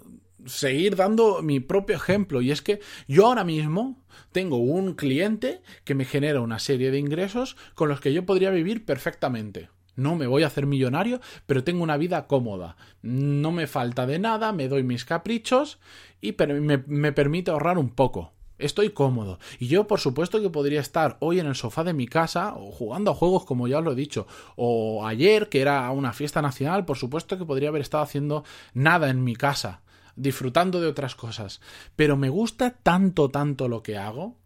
seguir 0.46 0.94
dando 0.96 1.42
mi 1.42 1.60
propio 1.60 1.96
ejemplo, 1.96 2.40
y 2.42 2.50
es 2.50 2.62
que 2.62 2.80
yo 3.08 3.26
ahora 3.26 3.44
mismo 3.44 4.04
tengo 4.32 4.58
un 4.58 4.94
cliente 4.94 5.62
que 5.84 5.94
me 5.94 6.04
genera 6.04 6.40
una 6.40 6.58
serie 6.58 6.90
de 6.90 6.98
ingresos 6.98 7.56
con 7.74 7.88
los 7.88 8.00
que 8.00 8.12
yo 8.12 8.24
podría 8.26 8.50
vivir 8.50 8.84
perfectamente. 8.84 9.68
No 9.96 10.16
me 10.16 10.26
voy 10.26 10.42
a 10.42 10.48
hacer 10.48 10.66
millonario, 10.66 11.20
pero 11.46 11.64
tengo 11.64 11.82
una 11.82 11.96
vida 11.96 12.26
cómoda. 12.26 12.76
No 13.02 13.52
me 13.52 13.66
falta 13.66 14.06
de 14.06 14.18
nada, 14.18 14.52
me 14.52 14.68
doy 14.68 14.82
mis 14.82 15.04
caprichos 15.04 15.78
y 16.20 16.34
me, 16.38 17.12
permite 17.12 17.50
ahorrar 17.50 17.78
un 17.78 17.90
poco. 17.90 18.32
Estoy 18.58 18.90
cómodo. 18.90 19.38
Y 19.58 19.66
yo, 19.66 19.86
por 19.86 20.00
supuesto, 20.00 20.40
que 20.40 20.50
podría 20.50 20.80
estar 20.80 21.16
hoy 21.20 21.40
en 21.40 21.46
el 21.46 21.56
sofá 21.56 21.84
de 21.84 21.92
mi 21.92 22.06
casa 22.06 22.54
o 22.56 22.70
jugando 22.70 23.10
a 23.10 23.14
juegos, 23.14 23.44
como 23.44 23.66
ya 23.66 23.78
os 23.78 23.84
lo 23.84 23.92
he 23.92 23.96
dicho. 23.96 24.26
O 24.56 25.06
ayer, 25.06 25.48
que 25.48 25.60
era 25.60 25.90
una 25.90 26.12
fiesta 26.12 26.40
nacional, 26.40 26.84
por 26.84 26.96
supuesto 26.96 27.36
que 27.36 27.44
podría 27.44 27.68
haber 27.68 27.82
estado 27.82 28.04
haciendo 28.04 28.44
nada 28.72 29.10
en 29.10 29.24
mi 29.24 29.34
casa, 29.34 29.82
disfrutando 30.14 30.80
de 30.80 30.86
otras 30.86 31.16
cosas. 31.16 31.60
Pero 31.96 32.16
me 32.16 32.28
gusta 32.28 32.70
tanto, 32.70 33.28
tanto 33.28 33.68
lo 33.68 33.82
que 33.82 33.98
hago, 33.98 34.36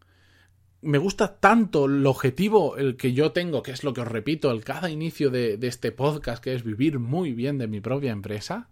me 0.80 0.98
gusta 0.98 1.38
tanto 1.40 1.86
el 1.86 2.06
objetivo 2.06 2.76
el 2.76 2.96
que 2.96 3.12
yo 3.12 3.32
tengo, 3.32 3.62
que 3.62 3.72
es 3.72 3.82
lo 3.82 3.92
que 3.92 4.02
os 4.02 4.08
repito 4.08 4.50
el 4.50 4.64
cada 4.64 4.90
inicio 4.90 5.30
de, 5.30 5.58
este 5.62 5.92
podcast, 5.92 6.42
que 6.42 6.54
es 6.54 6.62
vivir 6.62 6.98
muy 6.98 7.32
bien 7.32 7.58
de 7.58 7.66
mi 7.66 7.80
propia 7.80 8.12
empresa, 8.12 8.68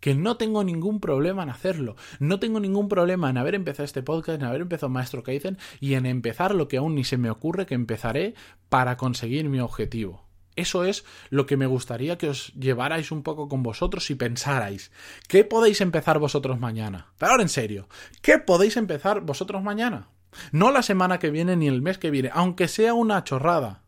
que 0.00 0.14
no 0.14 0.36
tengo 0.36 0.64
ningún 0.64 1.00
problema 1.00 1.44
en 1.44 1.50
hacerlo. 1.50 1.96
No 2.18 2.40
tengo 2.40 2.60
ningún 2.60 2.88
problema 2.88 3.30
en 3.30 3.38
haber 3.38 3.54
empezado 3.54 3.84
este 3.84 4.02
podcast, 4.02 4.40
en 4.40 4.46
haber 4.46 4.60
empezado 4.60 4.90
Maestro 4.90 5.22
Kaizen 5.22 5.58
y 5.80 5.94
en 5.94 6.06
empezar 6.06 6.54
lo 6.54 6.68
que 6.68 6.76
aún 6.76 6.96
ni 6.96 7.04
se 7.04 7.18
me 7.18 7.30
ocurre 7.30 7.66
que 7.66 7.74
empezaré 7.74 8.34
para 8.68 8.96
conseguir 8.96 9.48
mi 9.48 9.60
objetivo. 9.60 10.26
Eso 10.54 10.84
es 10.84 11.04
lo 11.30 11.46
que 11.46 11.56
me 11.56 11.66
gustaría 11.66 12.18
que 12.18 12.28
os 12.28 12.52
llevarais 12.54 13.10
un 13.10 13.22
poco 13.22 13.48
con 13.48 13.62
vosotros 13.62 14.10
y 14.10 14.16
pensarais. 14.16 14.90
¿Qué 15.28 15.44
podéis 15.44 15.80
empezar 15.80 16.18
vosotros 16.18 16.60
mañana? 16.60 17.12
Pero 17.16 17.32
ahora 17.32 17.42
en 17.42 17.48
serio, 17.48 17.88
¿qué 18.20 18.38
podéis 18.38 18.76
empezar 18.76 19.22
vosotros 19.22 19.62
mañana? 19.62 20.08
No 20.50 20.70
la 20.70 20.82
semana 20.82 21.18
que 21.18 21.30
viene 21.30 21.56
ni 21.56 21.68
el 21.68 21.82
mes 21.82 21.98
que 21.98 22.10
viene, 22.10 22.30
aunque 22.32 22.68
sea 22.68 22.94
una 22.94 23.24
chorrada. 23.24 23.82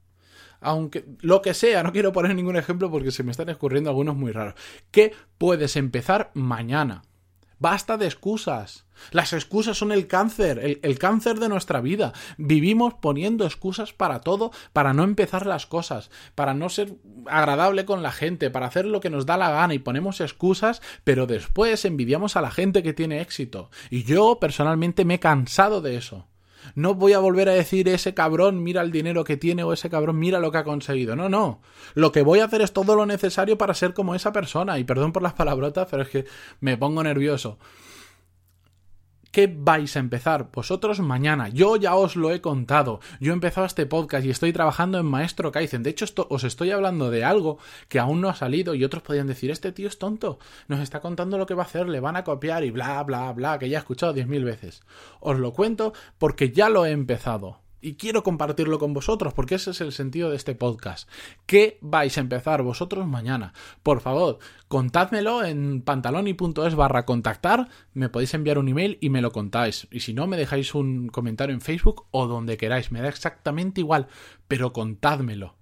aunque 0.61 1.05
lo 1.21 1.43
que 1.43 1.53
sea, 1.53 1.83
no 1.83 1.93
quiero 1.93 2.13
poner 2.13 2.35
ningún 2.35 2.57
ejemplo 2.57 2.91
porque 2.91 3.11
se 3.11 3.23
me 3.23 3.31
están 3.31 3.51
escurriendo 3.51 3.91
algunos 3.91 4.17
muy 4.17 4.33
raros, 4.33 4.55
que 4.91 5.13
puedes 5.37 5.77
empezar 5.77 6.31
mañana. 6.33 7.03
Basta 7.59 7.97
de 7.97 8.07
excusas. 8.07 8.85
Las 9.11 9.33
excusas 9.33 9.79
son 9.79 9.93
el 9.93 10.07
cáncer, 10.07 10.59
el, 10.59 10.81
el, 10.83 10.99
cáncer 10.99 11.39
de 11.39 11.49
nuestra 11.49 11.81
vida. 11.81 12.13
Vivimos 12.37 12.95
poniendo 12.95 13.45
excusas 13.45 13.93
para 13.93 14.21
todo, 14.21 14.51
para 14.73 14.93
no 14.93 15.05
empezar 15.05 15.47
las 15.47 15.67
cosas, 15.67 16.11
para 16.35 16.53
no 16.53 16.69
ser 16.69 16.95
agradable 17.27 17.85
con 17.85 18.03
la 18.03 18.13
gente, 18.13 18.51
para 18.51 18.67
hacer 18.67 18.87
lo 18.87 19.01
que 19.01 19.11
nos 19.11 19.25
da 19.27 19.37
la 19.37 19.51
gana 19.51 19.75
y 19.75 19.79
ponemos 19.79 20.21
excusas, 20.21 20.83
pero 21.05 21.27
después 21.27 21.85
envidiamos 21.85 22.37
a 22.37 22.43
la 22.43 22.51
gente 22.51 22.83
que 22.83 22.93
tiene 22.93 23.21
éxito. 23.21 23.71
Y 23.89 24.03
yo 24.03 24.39
personalmente 24.41 25.05
me 25.05 25.15
he 25.15 25.21
cansado 25.21 25.81
de 25.81 25.97
eso. 25.97 26.27
No 26.75 26.95
voy 26.95 27.13
a 27.13 27.19
volver 27.19 27.49
a 27.49 27.53
decir 27.53 27.89
ese 27.89 28.15
cabrón 28.15 28.63
mira 28.63 28.83
el 28.83 28.91
dinero 28.91 29.25
que 29.25 29.37
tiene 29.37 29.63
o 29.63 29.73
ese 29.73 29.91
cabrón 29.91 30.19
mira 30.19 30.41
lo 30.41 30.51
que 30.51 30.59
ha 30.59 30.65
conseguido. 30.65 31.17
No, 31.17 31.29
no. 31.29 31.61
Lo 31.95 32.13
que 32.13 32.23
voy 32.23 32.41
a 32.41 32.47
hacer 32.47 32.63
es 32.63 32.73
todo 32.73 32.97
lo 32.97 33.07
necesario 33.07 33.59
para 33.59 33.75
ser 33.75 33.95
como 33.95 34.15
esa 34.15 34.33
persona. 34.33 34.79
Y 34.79 34.85
perdón 34.85 35.13
por 35.13 35.23
las 35.23 35.35
palabrotas, 35.35 35.89
pero 35.91 36.03
es 36.03 36.09
que 36.09 36.25
me 36.61 36.77
pongo 36.77 37.03
nervioso. 37.03 37.59
¿Qué 39.35 39.53
vais 39.53 39.97
a 39.97 39.99
empezar 39.99 40.51
vosotros 40.53 41.01
mañana? 41.01 41.49
Yo 41.49 41.75
ya 41.75 41.97
os 41.97 42.15
lo 42.15 42.31
he 42.31 42.41
contado. 42.41 43.01
Yo 43.19 43.33
he 43.33 43.35
empezado 43.35 43.67
este 43.67 43.85
podcast 43.85 44.25
y 44.25 44.31
estoy 44.31 44.53
trabajando 44.53 44.97
en 45.01 45.07
Maestro 45.07 45.51
Kaizen. 45.51 45.83
De 45.83 45.91
hecho, 45.91 46.05
esto, 46.05 46.29
os 46.31 46.45
estoy 46.45 46.71
hablando 46.71 47.11
de 47.11 47.25
algo 47.25 47.59
que 47.89 47.99
aún 47.99 48.21
no 48.21 48.29
ha 48.29 48.37
salido 48.37 48.77
y 48.77 48.85
otros 48.85 49.03
podrían 49.03 49.27
decir, 49.27 49.51
este 49.51 49.73
tío 49.73 49.89
es 49.89 49.99
tonto. 49.99 50.39
Nos 50.69 50.79
está 50.79 51.01
contando 51.01 51.37
lo 51.37 51.47
que 51.47 51.55
va 51.55 51.65
a 51.65 51.67
hacer, 51.67 51.89
le 51.89 51.99
van 51.99 52.15
a 52.15 52.23
copiar 52.23 52.63
y 52.63 52.71
bla, 52.71 53.03
bla, 53.03 53.33
bla, 53.33 53.59
que 53.59 53.69
ya 53.69 53.79
he 53.79 53.81
escuchado 53.81 54.13
diez 54.13 54.29
mil 54.29 54.45
veces. 54.45 54.85
Os 55.19 55.37
lo 55.37 55.53
cuento 55.53 55.95
porque 56.17 56.53
ya 56.53 56.69
lo 56.69 56.87
he 56.87 56.93
empezado 56.93 57.64
y 57.85 57.97
quiero 57.97 58.23
compartirlo 58.23 58.79
con 58.79 58.95
vosotros 58.95 59.35
porque 59.35 59.57
ese 59.57 59.73
es 59.73 59.81
el 59.83 59.93
sentido 59.93 60.31
de 60.31 60.37
este 60.37 60.55
podcast. 60.55 61.07
¿Qué 61.45 61.77
vais 61.83 62.17
a 62.17 62.23
empezar 62.23 62.63
vosotros 62.63 63.07
mañana? 63.07 63.53
Por 63.83 64.01
favor, 64.01 64.39
contádmelo 64.69 65.45
en 65.45 65.83
pantaloni.es 65.83 66.75
barra 66.77 67.05
contactar, 67.05 67.69
me 67.93 68.09
podéis 68.09 68.33
enviar 68.33 68.59
un 68.59 68.69
email 68.69 68.97
y 69.03 69.11
me 69.11 69.21
lo 69.21 69.33
contáis. 69.33 69.87
Y 69.91 70.01
si 70.01 70.15
no, 70.15 70.27
me 70.27 70.39
dejáis 70.39 70.75
un 70.75 71.09
comentario 71.09 71.55
en 71.55 71.61
Facebook 71.61 72.07
o 72.11 72.27
donde 72.27 72.57
queráis, 72.57 72.91
me 72.91 73.03
da 73.03 73.09
exactamente 73.09 73.83
igual, 73.83 74.07
pero 74.49 74.73
contádmelo. 74.73 75.57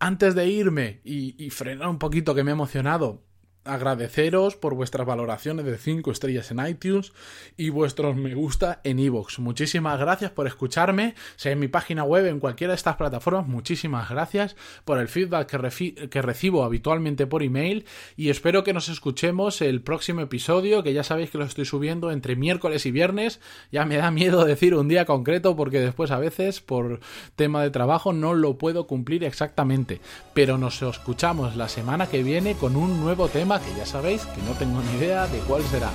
Antes 0.00 0.34
de 0.34 0.48
irme 0.48 1.00
y, 1.04 1.36
y 1.42 1.50
frenar 1.50 1.88
un 1.88 2.00
poquito 2.00 2.34
que 2.34 2.42
me 2.42 2.50
he 2.50 2.54
emocionado, 2.54 3.22
agradeceros 3.64 4.56
por 4.56 4.74
vuestras 4.74 5.06
valoraciones 5.06 5.66
de 5.66 5.76
5 5.76 6.10
estrellas 6.10 6.50
en 6.50 6.66
iTunes 6.66 7.12
y 7.56 7.68
vuestros 7.70 8.16
me 8.16 8.34
gusta 8.34 8.80
en 8.84 8.98
iVoox. 8.98 9.38
Muchísimas 9.38 10.00
gracias 10.00 10.30
por 10.30 10.46
escucharme, 10.46 11.14
sea 11.36 11.52
en 11.52 11.58
mi 11.58 11.68
página 11.68 12.04
web, 12.04 12.26
en 12.26 12.40
cualquiera 12.40 12.72
de 12.72 12.76
estas 12.76 12.96
plataformas, 12.96 13.46
muchísimas 13.46 14.08
gracias 14.08 14.56
por 14.84 14.98
el 14.98 15.08
feedback 15.08 15.46
que, 15.46 16.08
que 16.08 16.22
recibo 16.22 16.64
habitualmente 16.64 17.26
por 17.26 17.42
email 17.42 17.84
y 18.16 18.30
espero 18.30 18.64
que 18.64 18.72
nos 18.72 18.88
escuchemos 18.88 19.60
el 19.60 19.82
próximo 19.82 20.22
episodio, 20.22 20.82
que 20.82 20.92
ya 20.92 21.04
sabéis 21.04 21.30
que 21.30 21.38
lo 21.38 21.44
estoy 21.44 21.64
subiendo 21.64 22.10
entre 22.10 22.36
miércoles 22.36 22.86
y 22.86 22.90
viernes. 22.90 23.40
Ya 23.70 23.84
me 23.84 23.96
da 23.96 24.10
miedo 24.10 24.44
decir 24.46 24.74
un 24.74 24.88
día 24.88 25.04
concreto 25.04 25.54
porque 25.54 25.80
después 25.80 26.10
a 26.10 26.18
veces 26.18 26.60
por 26.60 27.00
tema 27.36 27.62
de 27.62 27.70
trabajo 27.70 28.12
no 28.12 28.34
lo 28.34 28.56
puedo 28.58 28.86
cumplir 28.86 29.24
exactamente, 29.24 30.00
pero 30.34 30.58
nos 30.58 30.80
escuchamos 30.82 31.56
la 31.56 31.68
semana 31.68 32.06
que 32.06 32.22
viene 32.22 32.54
con 32.54 32.76
un 32.76 33.00
nuevo 33.00 33.28
tema 33.28 33.59
que 33.60 33.74
ya 33.76 33.86
sabéis 33.86 34.22
que 34.26 34.42
no 34.42 34.52
tengo 34.52 34.80
ni 34.82 34.98
idea 34.98 35.26
de 35.26 35.38
cuál 35.40 35.62
será. 35.64 35.90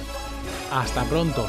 Hasta 0.72 1.04
pronto. 1.06 1.48